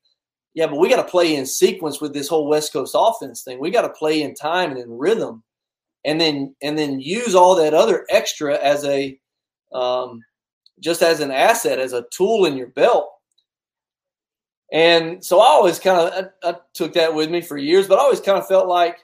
[0.54, 3.60] yeah, but we got to play in sequence with this whole West Coast offense thing.
[3.60, 5.44] We got to play in time and in rhythm,
[6.04, 9.18] and then and then use all that other extra as a
[9.74, 10.22] um,
[10.80, 13.10] just as an asset, as a tool in your belt.
[14.74, 18.00] And so I always kind of I, I took that with me for years, but
[18.00, 18.98] I always kind of felt like,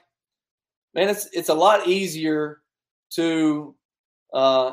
[0.94, 2.60] man, it's it's a lot easier
[3.12, 3.74] to
[4.34, 4.72] uh,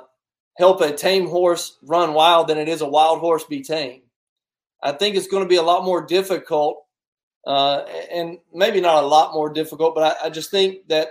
[0.57, 4.01] help a tame horse run wild than it is a wild horse be tame.
[4.81, 6.85] I think it's going to be a lot more difficult,
[7.45, 11.09] uh, and maybe not a lot more difficult, but I, I just think that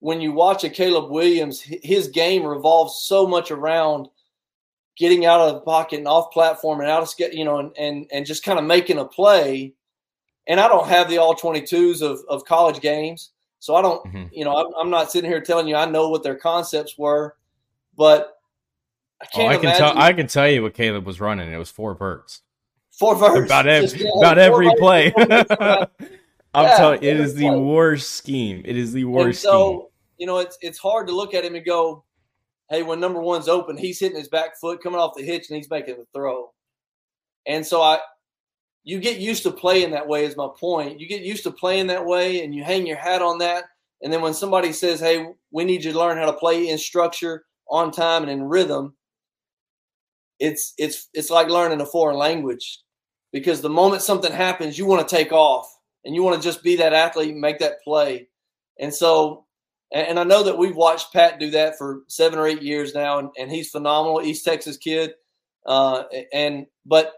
[0.00, 4.08] when you watch a Caleb Williams, his game revolves so much around
[4.96, 8.06] getting out of the pocket and off platform and out of you know and and,
[8.12, 9.74] and just kind of making a play.
[10.46, 13.30] And i don't have the all 22s of, of college games
[13.60, 14.24] so i don't mm-hmm.
[14.32, 17.36] you know I'm, I'm, not sitting here telling you i know what their concepts were
[17.96, 18.38] but
[19.22, 21.52] i can't oh, i can tell i can tell you what caleb was running.
[21.52, 22.40] It was four verts
[23.00, 27.58] four about every, about every play i'm yeah, telling you it is the play.
[27.58, 29.86] worst scheme it is the worst and so scheme.
[30.18, 32.04] you know it's it's hard to look at him and go
[32.70, 35.56] hey, when number one's open, he's hitting his back foot, coming off the hitch, and
[35.56, 36.52] he's making the throw.
[37.46, 37.98] And so I,
[38.84, 40.24] you get used to playing that way.
[40.24, 41.00] Is my point.
[41.00, 43.64] You get used to playing that way, and you hang your hat on that.
[44.02, 46.78] And then when somebody says, "Hey, we need you to learn how to play in
[46.78, 48.94] structure, on time, and in rhythm,"
[50.38, 52.80] it's it's it's like learning a foreign language,
[53.32, 55.72] because the moment something happens, you want to take off
[56.04, 58.28] and you want to just be that athlete, and make that play.
[58.78, 59.44] And so
[59.92, 63.18] and, I know that we've watched Pat do that for seven or eight years now,
[63.18, 65.14] and, and he's phenomenal, East Texas kid.
[65.66, 67.12] Uh, and but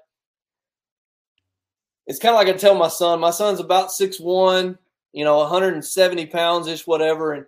[2.07, 3.21] it's kind of like I tell my son.
[3.21, 4.79] My son's about six one,
[5.13, 7.35] you know, 170 pounds ish, whatever.
[7.35, 7.47] And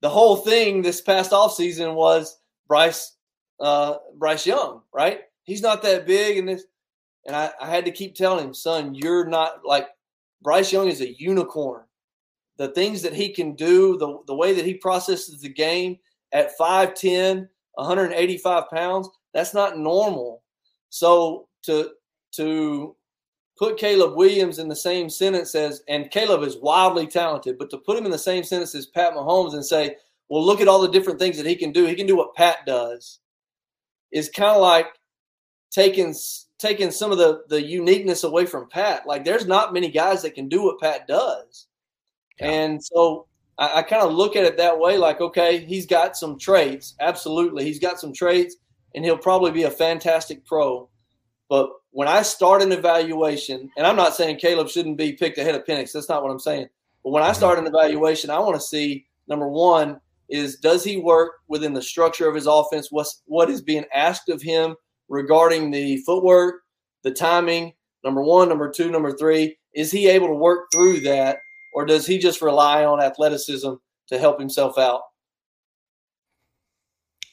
[0.00, 3.16] the whole thing this past off season was Bryce
[3.60, 5.20] uh, Bryce Young, right?
[5.42, 6.64] He's not that big, and this,
[7.26, 9.88] and I, I had to keep telling him, son, you're not like
[10.42, 11.84] Bryce Young is a unicorn
[12.60, 15.96] the things that he can do, the, the way that he processes the game
[16.32, 20.42] at 5'10, 185 pounds, that's not normal.
[20.90, 21.92] So to
[22.32, 22.94] to
[23.58, 27.78] put Caleb Williams in the same sentence as and Caleb is wildly talented, but to
[27.78, 29.96] put him in the same sentence as Pat Mahomes and say,
[30.28, 31.86] well, look at all the different things that he can do.
[31.86, 33.20] He can do what Pat does.
[34.12, 34.88] Is kind of like
[35.70, 36.14] taking
[36.60, 39.06] taking some of the the uniqueness away from Pat.
[39.06, 41.66] Like there's not many guys that can do what Pat does.
[42.38, 43.26] And so
[43.58, 46.94] I, I kind of look at it that way like, okay, he's got some traits.
[47.00, 47.64] Absolutely.
[47.64, 48.56] He's got some traits,
[48.94, 50.88] and he'll probably be a fantastic pro.
[51.48, 55.54] But when I start an evaluation, and I'm not saying Caleb shouldn't be picked ahead
[55.54, 56.68] of Penix, that's not what I'm saying.
[57.02, 57.36] But when I mm-hmm.
[57.36, 61.82] start an evaluation, I want to see number one is does he work within the
[61.82, 62.88] structure of his offense?
[62.90, 64.76] What's what is being asked of him
[65.10, 66.62] regarding the footwork,
[67.02, 67.74] the timing?
[68.02, 71.38] Number one, number two, number three, is he able to work through that
[71.72, 73.74] or does he just rely on athleticism
[74.08, 75.02] to help himself out?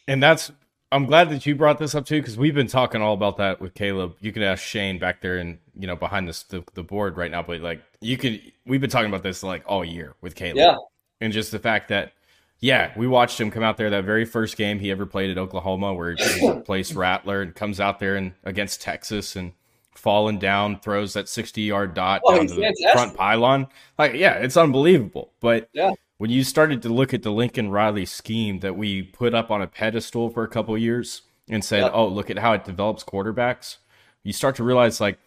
[0.08, 0.52] And that's
[0.92, 3.60] I'm glad that you brought this up too because we've been talking all about that
[3.60, 4.16] with Caleb.
[4.22, 7.32] You can ask Shane back there and you know behind this the, the board right
[7.32, 10.58] now, but like you could we've been talking about this like all year with Caleb.
[10.58, 10.76] Yeah.
[11.20, 12.14] And just the fact that
[12.60, 15.38] yeah, we watched him come out there that very first game he ever played at
[15.38, 19.54] Oklahoma where he replaced Rattler and comes out there and against Texas and
[19.94, 23.68] falling down, throws that 60 yard dot oh, down to the front pylon.
[23.98, 25.34] Like, yeah, it's unbelievable.
[25.40, 25.92] But yeah.
[26.18, 29.62] when you started to look at the Lincoln Riley scheme that we put up on
[29.62, 33.78] a pedestal for a couple years and said, oh, look at how it develops quarterbacks,
[34.24, 35.18] you start to realize, like,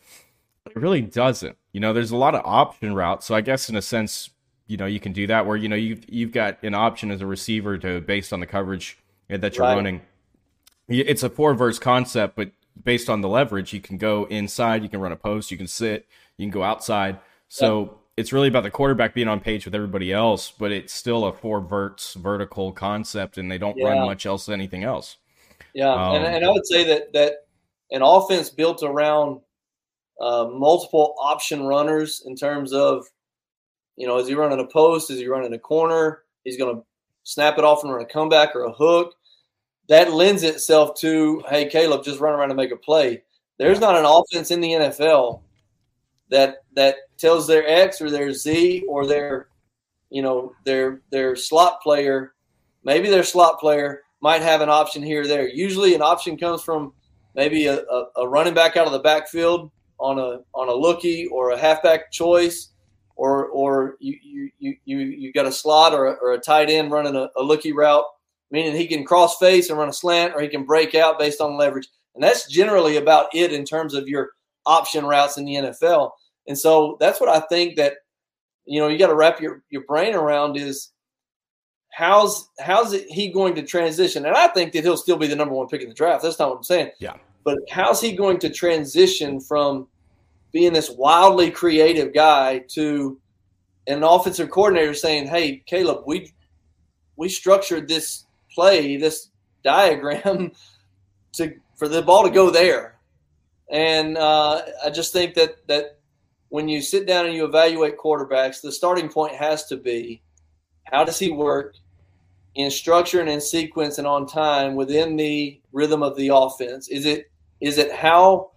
[0.67, 1.57] it really doesn't.
[1.73, 3.27] you know, there's a lot of option routes.
[3.27, 4.31] So I guess in a sense,
[4.71, 7.21] you know, you can do that where you know you've you've got an option as
[7.21, 8.97] a receiver to based on the coverage
[9.29, 9.75] that you're right.
[9.75, 10.01] running.
[10.89, 12.53] It's a four verts concept, but
[12.83, 15.67] based on the leverage, you can go inside, you can run a post, you can
[15.67, 16.07] sit,
[16.37, 17.19] you can go outside.
[17.49, 17.93] So yep.
[18.17, 21.33] it's really about the quarterback being on page with everybody else, but it's still a
[21.33, 23.89] four verts vertical concept, and they don't yeah.
[23.89, 25.17] run much else anything else.
[25.75, 27.47] Yeah, um, and, and I would say that that
[27.91, 29.41] an offense built around
[30.21, 33.05] uh, multiple option runners in terms of,
[34.01, 35.11] you know, is he running a post?
[35.11, 36.23] Is he running a corner?
[36.43, 36.83] He's going to
[37.25, 39.15] snap it off and run a comeback or a hook.
[39.91, 43.23] That lends itself to, hey, Caleb, just run around and make a play.
[43.59, 45.43] There's not an offense in the NFL
[46.31, 49.49] that that tells their X or their Z or their,
[50.09, 52.33] you know, their their slot player,
[52.83, 55.47] maybe their slot player might have an option here or there.
[55.47, 56.95] Usually, an option comes from
[57.35, 61.27] maybe a, a, a running back out of the backfield on a on a lookie
[61.31, 62.71] or a halfback choice,
[63.21, 64.17] or or you
[64.59, 67.43] you you you got a slot or a, or a tight end running a, a
[67.43, 68.07] lookie route,
[68.51, 71.39] meaning he can cross face and run a slant, or he can break out based
[71.39, 74.31] on leverage, and that's generally about it in terms of your
[74.65, 76.13] option routes in the NFL.
[76.49, 77.97] And so that's what I think that
[78.65, 80.91] you know you got to wrap your your brain around is
[81.91, 84.25] how's how's it, he going to transition?
[84.25, 86.23] And I think that he'll still be the number one pick in the draft.
[86.23, 86.93] That's not what I'm saying.
[87.01, 87.17] Yeah.
[87.45, 89.89] But how's he going to transition from
[90.53, 93.19] being this wildly creative guy to
[93.87, 96.33] an offensive coordinator saying, "Hey, Caleb, we
[97.17, 99.31] we structured this play, this
[99.63, 100.53] diagram
[101.35, 102.99] to for the ball to go there."
[103.71, 105.99] And uh, I just think that that
[106.49, 110.23] when you sit down and you evaluate quarterbacks, the starting point has to be
[110.85, 111.77] how does he work
[112.57, 116.89] in structure and in sequence and on time within the rhythm of the offense?
[116.89, 118.51] Is it is it how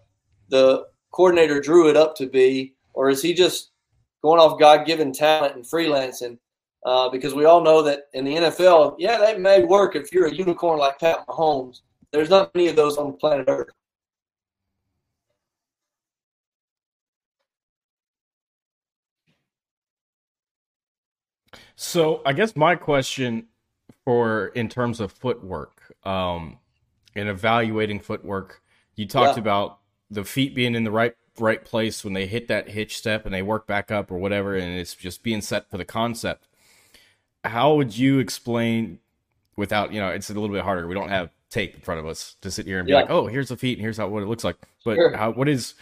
[0.50, 3.72] the coordinator drew it up to be, or is he just
[4.22, 6.38] going off God given talent and freelancing?
[6.86, 10.28] Uh, because we all know that in the NFL, yeah, that may work if you're
[10.28, 11.80] a unicorn like Pat Mahomes.
[12.12, 13.70] There's not many of those on planet Earth.
[21.76, 23.48] So I guess my question
[24.04, 26.60] for in terms of footwork, um,
[27.16, 28.62] and evaluating footwork,
[28.96, 29.42] you talked yeah.
[29.42, 29.80] about
[30.14, 33.34] the feet being in the right right place when they hit that hitch step and
[33.34, 36.48] they work back up or whatever, and it's just being set for the concept.
[37.44, 39.00] How would you explain
[39.56, 40.10] without you know?
[40.10, 40.88] It's a little bit harder.
[40.88, 43.02] We don't have tape in front of us to sit here and be yeah.
[43.02, 44.58] like, oh, here's the feet and here's how what it looks like.
[44.86, 45.16] But sure.
[45.16, 45.74] how what is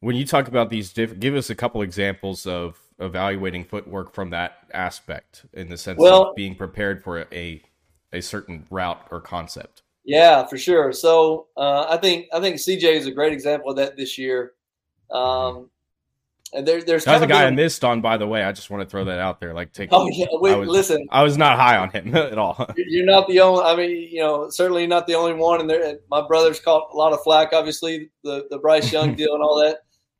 [0.00, 1.20] when you talk about these different?
[1.20, 6.30] Give us a couple examples of evaluating footwork from that aspect in the sense well,
[6.30, 7.62] of being prepared for a
[8.12, 9.82] a certain route or concept.
[10.04, 10.92] Yeah, for sure.
[10.92, 14.52] So uh, I think I think CJ is a great example of that this year.
[15.10, 15.70] Um,
[16.54, 18.42] and there, there's that's a guy I missed on, by the way.
[18.42, 19.54] I just want to throw that out there.
[19.54, 19.88] Like, take.
[19.90, 21.06] Oh yeah, wait, I was, listen.
[21.10, 22.68] I was not high on him at all.
[22.76, 23.64] You're not the only.
[23.64, 25.60] I mean, you know, certainly not the only one.
[25.60, 27.52] And there, my brother's caught a lot of flack.
[27.52, 29.78] Obviously, the the Bryce Young deal and all that.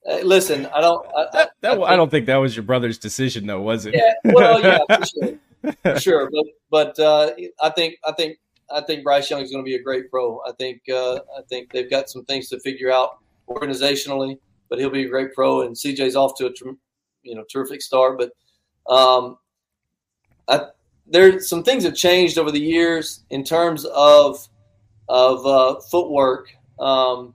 [0.09, 1.07] Uh, listen, I don't.
[1.14, 3.85] I, that, that, I, think, I, don't think that was your brother's decision, though, was
[3.85, 3.95] it?
[3.95, 5.38] Yeah, well, yeah, for sure,
[5.83, 6.31] for sure.
[6.31, 8.38] But but uh, I think I think
[8.70, 10.40] I think Bryce Young is going to be a great pro.
[10.46, 14.90] I think uh, I think they've got some things to figure out organizationally, but he'll
[14.90, 15.62] be a great pro.
[15.62, 16.53] And CJ's off to a
[17.22, 18.18] you know terrific start.
[18.18, 19.38] But um,
[20.48, 20.66] I,
[21.07, 24.48] there some things have changed over the years in terms of
[25.09, 26.51] of uh, footwork.
[26.79, 27.35] Um,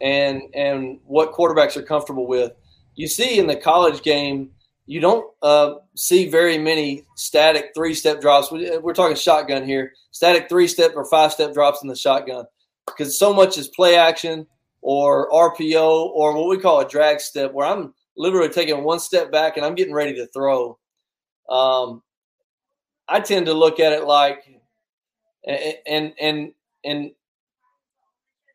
[0.00, 2.52] and and what quarterbacks are comfortable with.
[2.94, 4.50] You see in the college game,
[4.90, 8.50] you don't uh, see very many static three step drops.
[8.50, 12.44] We're talking shotgun here, static three step or five step drops in the shotgun
[12.86, 14.48] because so much is play action
[14.82, 19.30] or RPO or what we call a drag step, where I'm literally taking one step
[19.30, 20.76] back and I'm getting ready to throw.
[21.48, 22.02] Um,
[23.06, 24.42] I tend to look at it like,
[25.46, 26.52] and and
[26.84, 27.12] and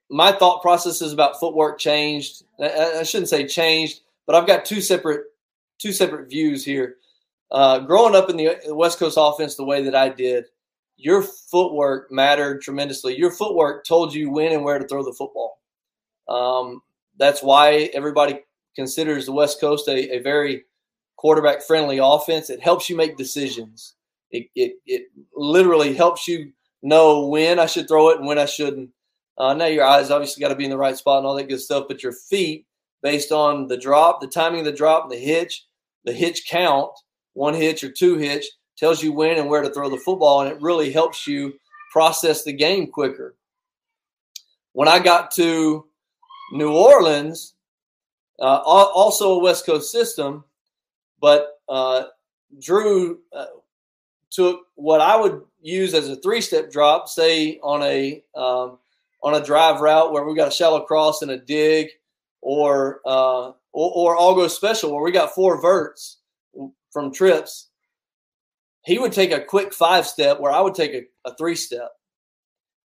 [0.10, 2.43] my thought processes about footwork changed.
[2.62, 5.28] I, shouldn't say changed, but I've got two separate
[5.80, 6.98] two separate views here.
[7.52, 10.46] Uh, growing up in the West Coast offense the way that I did,
[10.98, 13.17] your footwork mattered tremendously.
[13.17, 15.60] Your footwork told you when and where to throw the football.
[16.28, 16.82] Um,
[17.17, 18.40] that's why everybody
[18.76, 20.63] considers the West Coast a, a very
[21.17, 22.50] quarterback friendly offense.
[22.50, 23.94] It helps you make decisions.
[24.32, 25.04] It, it, it
[25.36, 26.52] literally helps you
[26.82, 28.90] know when I should throw it and when I shouldn't.
[29.38, 31.50] Uh, now your eyes obviously got to be in the right spot and all that
[31.50, 32.65] good stuff, but your feet,
[33.06, 35.67] based on the drop, the timing of the drop, the hitch,
[36.06, 36.89] the hitch count,
[37.33, 38.47] one hitch or two hitch,
[38.79, 41.53] tells you when and where to throw the football, and it really helps you
[41.91, 43.35] process the game quicker.
[44.73, 45.85] When I got to
[46.51, 47.53] New Orleans,
[48.39, 50.43] uh, also a West Coast system,
[51.21, 52.06] but uh,
[52.60, 53.45] Drew uh,
[54.31, 58.79] took what I would use as a three-step drop, say on a um,
[59.21, 61.89] on a drive route where we got a shallow cross and a dig,
[62.46, 66.19] or uh, or, or all go special where we got four verts
[66.91, 67.69] from trips.
[68.85, 71.89] He would take a quick five step where I would take a, a three step.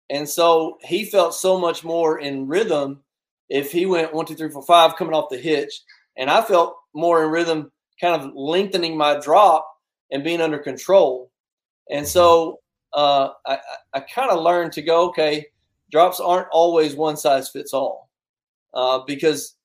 [0.09, 3.03] And so he felt so much more in rhythm
[3.49, 5.83] if he went one, two, three, four, five coming off the hitch.
[6.17, 9.69] And I felt more in rhythm, kind of lengthening my drop
[10.13, 11.33] and being under control.
[11.91, 12.61] And so
[12.93, 13.59] uh, I,
[13.93, 15.47] I kind of learned to go, okay,
[15.91, 18.08] drops aren't always one size fits all
[18.75, 19.57] uh, because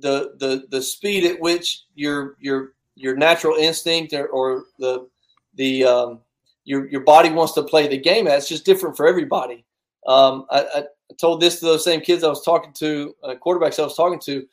[0.00, 5.08] the the the speed at which your your your natural instinct or, or the
[5.54, 6.20] the um,
[6.64, 9.64] your your body wants to play the game at it's just different for everybody.
[10.06, 10.84] Um, I, I,
[11.20, 14.20] told this to those same kids I was talking to, uh, quarterbacks I was talking
[14.20, 14.46] to.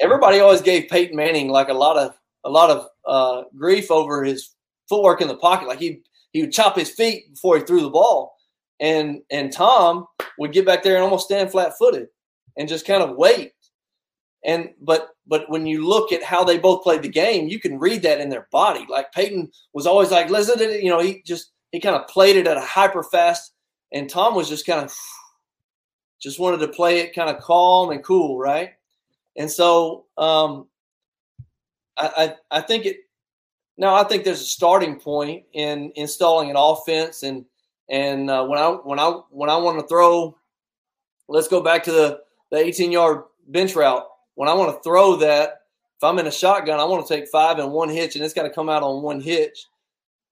[0.00, 2.14] Everybody always gave Peyton Manning like a lot of
[2.44, 4.54] a lot of uh, grief over his
[4.88, 5.68] footwork in the pocket.
[5.68, 6.00] Like he
[6.32, 8.36] he would chop his feet before he threw the ball,
[8.80, 10.06] and and Tom
[10.38, 12.08] would get back there and almost stand flat footed
[12.56, 13.52] and just kind of wait.
[14.44, 17.78] And but but when you look at how they both played the game, you can
[17.78, 18.86] read that in their body.
[18.88, 22.46] Like Peyton was always like, listen, you know, he just he kind of played it
[22.46, 23.52] at a hyper fast,
[23.92, 24.92] and Tom was just kind of
[26.20, 28.70] just wanted to play it kind of calm and cool, right?
[29.36, 30.66] And so um,
[31.96, 32.96] I, I, I think it
[33.76, 37.44] now I think there's a starting point in installing an offense and
[37.88, 40.36] and uh, when I when I when I want to throw,
[41.28, 42.20] let's go back to the
[42.52, 44.06] the 18 yard bench route.
[44.34, 45.62] When I want to throw that,
[45.96, 48.34] if I'm in a shotgun, I want to take five and one hitch, and it's
[48.34, 49.66] got to come out on one hitch.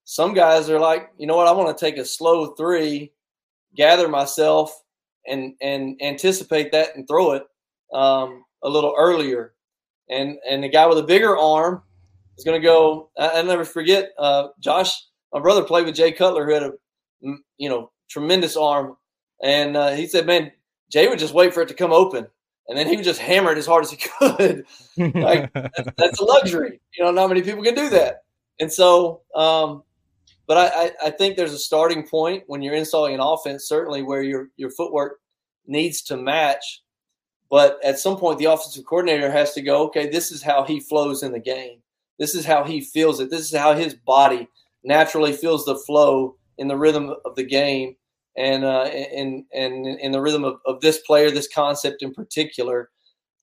[0.04, 1.48] Some guys are like, you know what?
[1.48, 3.12] I want to take a slow three,
[3.74, 4.82] gather myself,
[5.26, 7.44] and and anticipate that and throw it
[7.92, 9.54] um, a little earlier.
[10.08, 11.82] And and the guy with a bigger arm
[12.36, 13.10] is going to go.
[13.18, 14.10] I, will never forget.
[14.18, 14.92] Uh, Josh,
[15.32, 16.72] my brother, played with Jay Cutler, who had a
[17.58, 18.96] you know tremendous arm,
[19.42, 20.50] and uh, he said, "Man,
[20.90, 22.26] Jay would just wait for it to come open."
[22.68, 24.64] And then he would just hammer it as hard as he could.
[24.96, 27.10] like that's, that's, a luxury, you know.
[27.10, 28.22] Not many people can do that.
[28.60, 29.82] And so, um,
[30.46, 34.22] but I, I think there's a starting point when you're installing an offense, certainly where
[34.22, 35.18] your your footwork
[35.66, 36.82] needs to match.
[37.50, 40.78] But at some point, the offensive coordinator has to go, okay, this is how he
[40.78, 41.80] flows in the game.
[42.20, 43.30] This is how he feels it.
[43.30, 44.46] This is how his body
[44.84, 47.96] naturally feels the flow in the rhythm of the game
[48.36, 52.90] and uh, in, in, in the rhythm of, of this player, this concept in particular.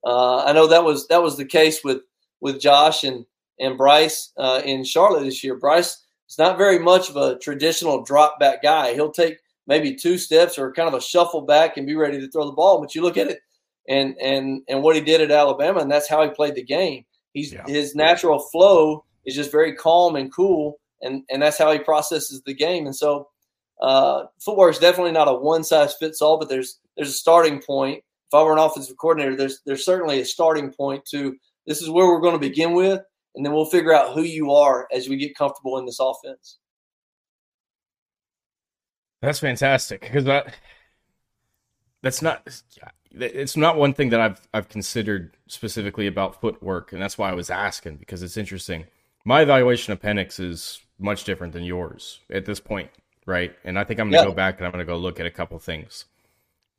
[0.06, 2.02] Uh, I know that was that was the case with
[2.40, 3.26] with Josh and
[3.60, 5.56] and Bryce uh, in Charlotte this year.
[5.56, 8.94] Bryce is not very much of a traditional drop back guy.
[8.94, 12.30] He'll take maybe two steps or kind of a shuffle back and be ready to
[12.30, 12.80] throw the ball.
[12.80, 13.40] But you look at it
[13.88, 17.06] and and and what he did at Alabama, and that's how he played the game.
[17.34, 17.64] He's yeah.
[17.68, 22.42] his natural flow is just very calm and cool, and and that's how he processes
[22.46, 22.86] the game.
[22.86, 23.30] And so,
[23.82, 27.62] uh, footwork is definitely not a one size fits all, but there's there's a starting
[27.62, 28.04] point.
[28.28, 31.90] If I were an offensive coordinator, there's there's certainly a starting point to this is
[31.90, 33.02] where we're going to begin with,
[33.36, 36.58] and then we'll figure out who you are as we get comfortable in this offense.
[39.22, 40.54] That's fantastic because that
[42.02, 42.62] that's not
[43.12, 47.34] it's not one thing that I've I've considered specifically about footwork, and that's why I
[47.34, 48.86] was asking because it's interesting.
[49.26, 52.90] My evaluation of Penix is much different than yours at this point,
[53.28, 53.56] right?
[53.64, 54.30] And I think I'm gonna yeah.
[54.30, 56.06] go back and I'm gonna go look at a couple things,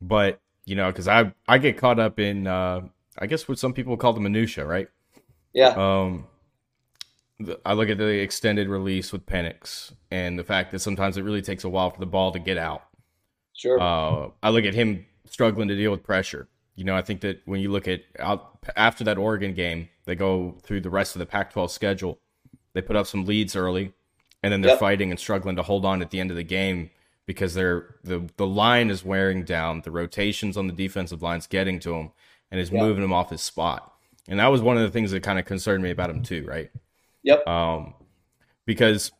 [0.01, 2.81] but you know, because I I get caught up in uh,
[3.17, 4.89] I guess what some people call the minutia, right?
[5.53, 5.69] Yeah.
[5.69, 6.27] Um,
[7.65, 11.41] I look at the extended release with Penix and the fact that sometimes it really
[11.41, 12.83] takes a while for the ball to get out.
[13.53, 13.79] Sure.
[13.79, 16.49] Uh, I look at him struggling to deal with pressure.
[16.75, 20.15] You know, I think that when you look at out after that Oregon game, they
[20.15, 22.19] go through the rest of the Pac-12 schedule.
[22.73, 23.93] They put up some leads early,
[24.43, 24.79] and then they're yep.
[24.79, 26.89] fighting and struggling to hold on at the end of the game
[27.25, 29.81] because they're the the line is wearing down.
[29.81, 32.11] The rotations on the defensive line's getting to him
[32.51, 32.81] and is yep.
[32.81, 33.93] moving him off his spot.
[34.27, 36.45] And that was one of the things that kind of concerned me about him too,
[36.45, 36.71] right?
[37.23, 37.47] Yep.
[37.47, 37.93] Um,
[38.65, 39.11] because,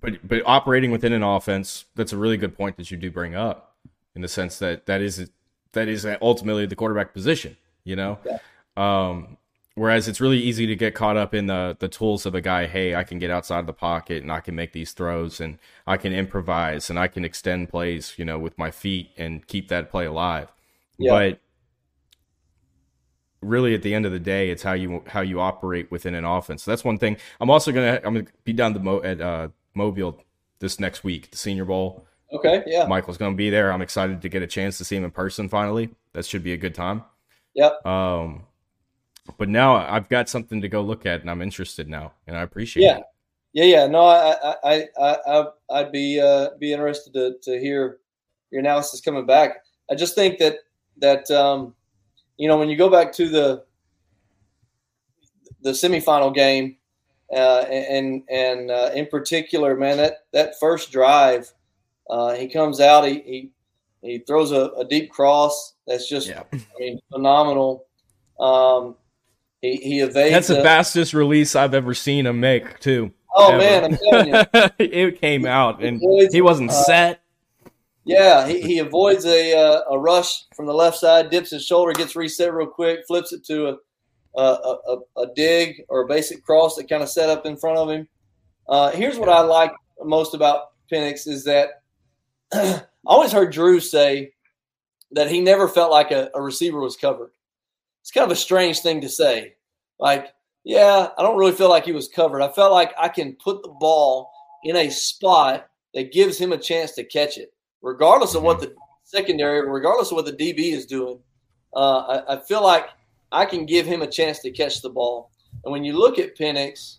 [0.00, 3.34] but but operating within an offense, that's a really good point that you do bring
[3.34, 3.76] up,
[4.14, 5.30] in the sense that that is
[5.72, 7.56] that is ultimately the quarterback position.
[7.84, 8.18] You know.
[8.24, 8.38] Yeah.
[8.76, 9.36] Um,
[9.74, 12.66] whereas it's really easy to get caught up in the the tools of a guy.
[12.66, 15.58] Hey, I can get outside of the pocket and I can make these throws and
[15.86, 19.68] I can improvise and I can extend plays, you know, with my feet and keep
[19.68, 20.52] that play alive.
[20.98, 21.12] Yeah.
[21.12, 21.40] But
[23.42, 26.24] really at the end of the day it's how you how you operate within an
[26.24, 26.62] offense.
[26.62, 27.16] So that's one thing.
[27.40, 30.22] I'm also gonna i'm gonna be down the mo at uh, mobile
[30.58, 32.06] this next week the senior bowl.
[32.32, 32.86] Okay yeah.
[32.86, 33.72] Michael's gonna be there.
[33.72, 35.90] I'm excited to get a chance to see him in person finally.
[36.12, 37.04] That should be a good time.
[37.54, 37.86] Yep.
[37.86, 38.46] Um
[39.38, 42.42] but now I've got something to go look at, and I'm interested now, and I
[42.42, 42.98] appreciate yeah.
[42.98, 43.04] it.
[43.52, 47.98] Yeah, yeah, no, I, I, I, I, I'd be, uh, be interested to, to hear
[48.50, 49.64] your analysis coming back.
[49.90, 50.58] I just think that
[50.98, 51.74] that um,
[52.36, 53.64] you know when you go back to the
[55.62, 56.76] the semifinal game,
[57.32, 61.52] uh, and and uh, in particular, man, that that first drive,
[62.08, 63.50] uh, he comes out, he he,
[64.02, 66.44] he throws a, a deep cross that's just, yeah.
[66.52, 67.86] I mean, phenomenal.
[68.38, 68.94] Um,
[69.60, 70.32] he he evades.
[70.32, 73.12] That's the a, fastest release I've ever seen him make, too.
[73.34, 73.58] Oh ever.
[73.58, 76.00] man, I'm telling you, it came out and
[76.32, 77.22] he wasn't uh, set.
[78.04, 81.92] Yeah, he, he avoids a uh, a rush from the left side, dips his shoulder,
[81.92, 83.76] gets reset real quick, flips it to a
[84.36, 87.78] a, a, a dig or a basic cross that kind of set up in front
[87.78, 88.08] of him.
[88.68, 91.82] Uh, here's what I like most about Penix is that
[92.52, 94.32] I always heard Drew say
[95.12, 97.32] that he never felt like a, a receiver was covered.
[98.00, 99.54] It's kind of a strange thing to say.
[99.98, 100.28] Like,
[100.64, 102.42] yeah, I don't really feel like he was covered.
[102.42, 104.30] I felt like I can put the ball
[104.64, 108.66] in a spot that gives him a chance to catch it, regardless of what mm-hmm.
[108.66, 111.18] the secondary, regardless of what the DB is doing.
[111.74, 112.88] Uh, I, I, feel like
[113.30, 115.30] I can give him a chance to catch the ball.
[115.64, 116.98] And when you look at Penix,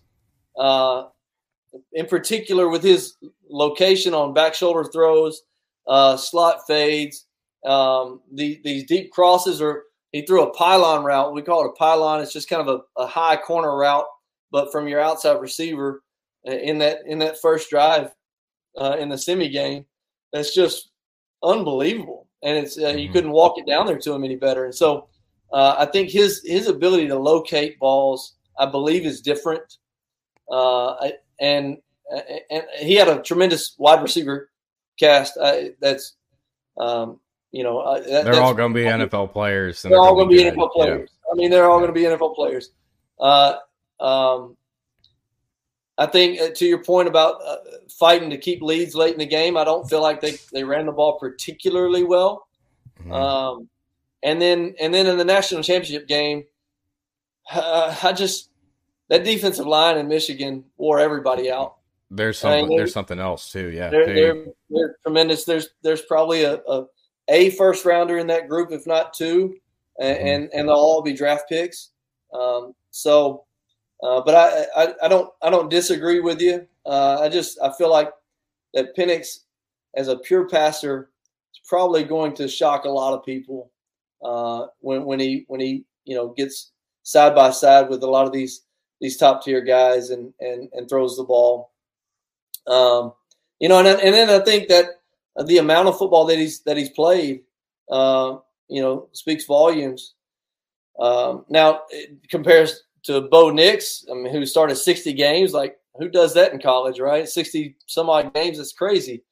[0.58, 1.04] uh,
[1.92, 3.16] in particular with his
[3.48, 5.42] location on back shoulder throws,
[5.86, 7.26] uh, slot fades,
[7.64, 11.34] um, the, these deep crosses are he threw a pylon route.
[11.34, 12.20] We call it a pylon.
[12.20, 14.06] It's just kind of a, a high corner route,
[14.50, 16.02] but from your outside receiver
[16.46, 18.10] uh, in that in that first drive
[18.78, 19.84] uh, in the semi game.
[20.32, 20.90] That's just
[21.42, 23.12] unbelievable, and it's uh, you mm-hmm.
[23.12, 24.64] couldn't walk it down there to him any better.
[24.66, 25.08] And so
[25.52, 29.78] uh, I think his his ability to locate balls, I believe, is different.
[30.50, 31.10] Uh,
[31.40, 31.78] and
[32.50, 34.50] and he had a tremendous wide receiver
[34.98, 35.36] cast.
[35.36, 36.16] Uh, that's
[36.78, 37.20] um,
[37.52, 39.82] you know, uh, that, they're all going to be NFL players.
[39.82, 41.10] They're, they're all going to be NFL players.
[41.12, 41.32] Yeah.
[41.32, 42.70] I mean, they're all going to be NFL players.
[43.20, 43.56] Uh,
[44.00, 44.56] um,
[45.98, 47.56] I think uh, to your point about uh,
[47.98, 50.86] fighting to keep leads late in the game, I don't feel like they, they ran
[50.86, 52.48] the ball particularly well.
[52.98, 53.12] Mm-hmm.
[53.12, 53.68] Um,
[54.22, 56.44] and then and then in the national championship game,
[57.52, 58.50] uh, I just
[59.08, 61.76] that defensive line in Michigan wore everybody out.
[62.10, 62.66] There's something.
[62.66, 63.70] I mean, there's something else too.
[63.70, 65.44] Yeah, they're, they're, they're, tremendous.
[65.44, 66.84] There's there's probably a, a,
[67.28, 69.56] a first rounder in that group, if not two,
[70.00, 70.26] and mm-hmm.
[70.26, 71.90] and, and they'll all be draft picks.
[72.32, 73.44] Um, so,
[74.02, 76.66] uh, but I, I, I don't I don't disagree with you.
[76.84, 78.10] Uh, I just I feel like
[78.74, 79.40] that Penix
[79.94, 81.10] as a pure passer
[81.52, 83.70] is probably going to shock a lot of people
[84.24, 88.26] uh, when when he when he you know gets side by side with a lot
[88.26, 88.62] of these
[89.00, 91.70] these top tier guys and and and throws the ball.
[92.66, 93.12] Um,
[93.60, 94.86] you know, and and then I think that
[95.40, 97.42] the amount of football that he's that he's played,
[97.90, 98.36] uh,
[98.68, 100.14] you know, speaks volumes.
[100.98, 105.52] Um, now it compares to Bo Nix, I mean, who started 60 games.
[105.52, 107.28] Like, who does that in college, right?
[107.28, 108.58] 60 some odd games.
[108.58, 109.22] It's crazy.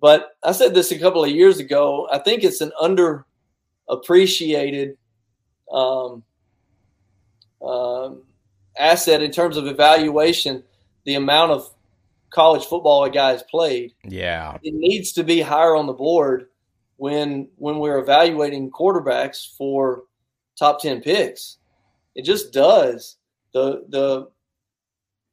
[0.00, 2.08] But I said this a couple of years ago.
[2.10, 4.96] I think it's an underappreciated
[5.70, 6.22] um,
[7.62, 8.22] um,
[8.78, 10.64] asset in terms of evaluation.
[11.04, 11.70] The amount of
[12.30, 13.94] college football a guy has played.
[14.04, 16.46] Yeah, it needs to be higher on the board
[16.96, 20.04] when when we're evaluating quarterbacks for
[20.58, 21.58] top ten picks.
[22.14, 23.16] It just does.
[23.52, 24.28] The the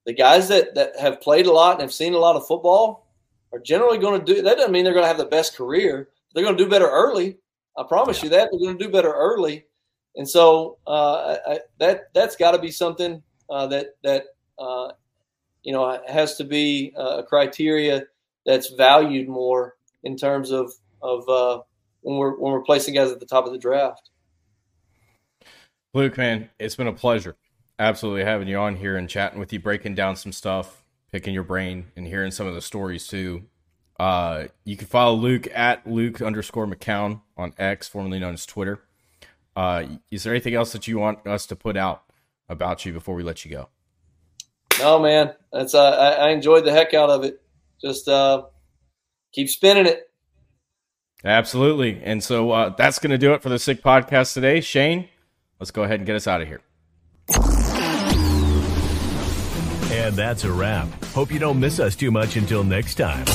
[0.06, 3.08] the guys that that have played a lot and have seen a lot of football
[3.54, 4.42] are generally going to do.
[4.42, 6.10] That doesn't mean they're going to have the best career.
[6.34, 7.38] They're going to do better early.
[7.78, 8.24] I promise yeah.
[8.24, 9.66] you that they're going to do better early.
[10.16, 14.26] And so uh, I, that that's got to be something uh, that that
[14.58, 14.92] uh,
[15.68, 18.06] you know, it has to be a criteria
[18.46, 21.62] that's valued more in terms of of uh,
[22.00, 24.10] when we're when we're placing guys at the top of the draft.
[25.94, 27.36] Luke, man, it's been a pleasure,
[27.80, 31.44] absolutely having you on here and chatting with you, breaking down some stuff, picking your
[31.44, 33.44] brain, and hearing some of the stories too.
[34.00, 38.80] Uh, you can follow Luke at Luke underscore McCown on X, formerly known as Twitter.
[39.54, 42.04] Uh, is there anything else that you want us to put out
[42.48, 43.68] about you before we let you go?
[44.80, 47.42] No, man, that's uh, I, I enjoyed the heck out of it.
[47.82, 48.44] Just uh,
[49.34, 50.10] keep spinning it.
[51.24, 54.62] Absolutely, and so uh, that's going to do it for the Sick Podcast today.
[54.62, 55.10] Shane,
[55.60, 56.62] let's go ahead and get us out of here.
[59.90, 60.88] And that's a wrap.
[61.06, 63.26] Hope you don't miss us too much until next time.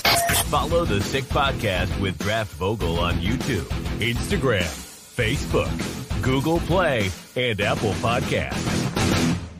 [0.46, 3.66] Follow the Sick Podcast with Draft Vogel on YouTube,
[3.98, 9.51] Instagram, Facebook, Google Play, and Apple Podcasts.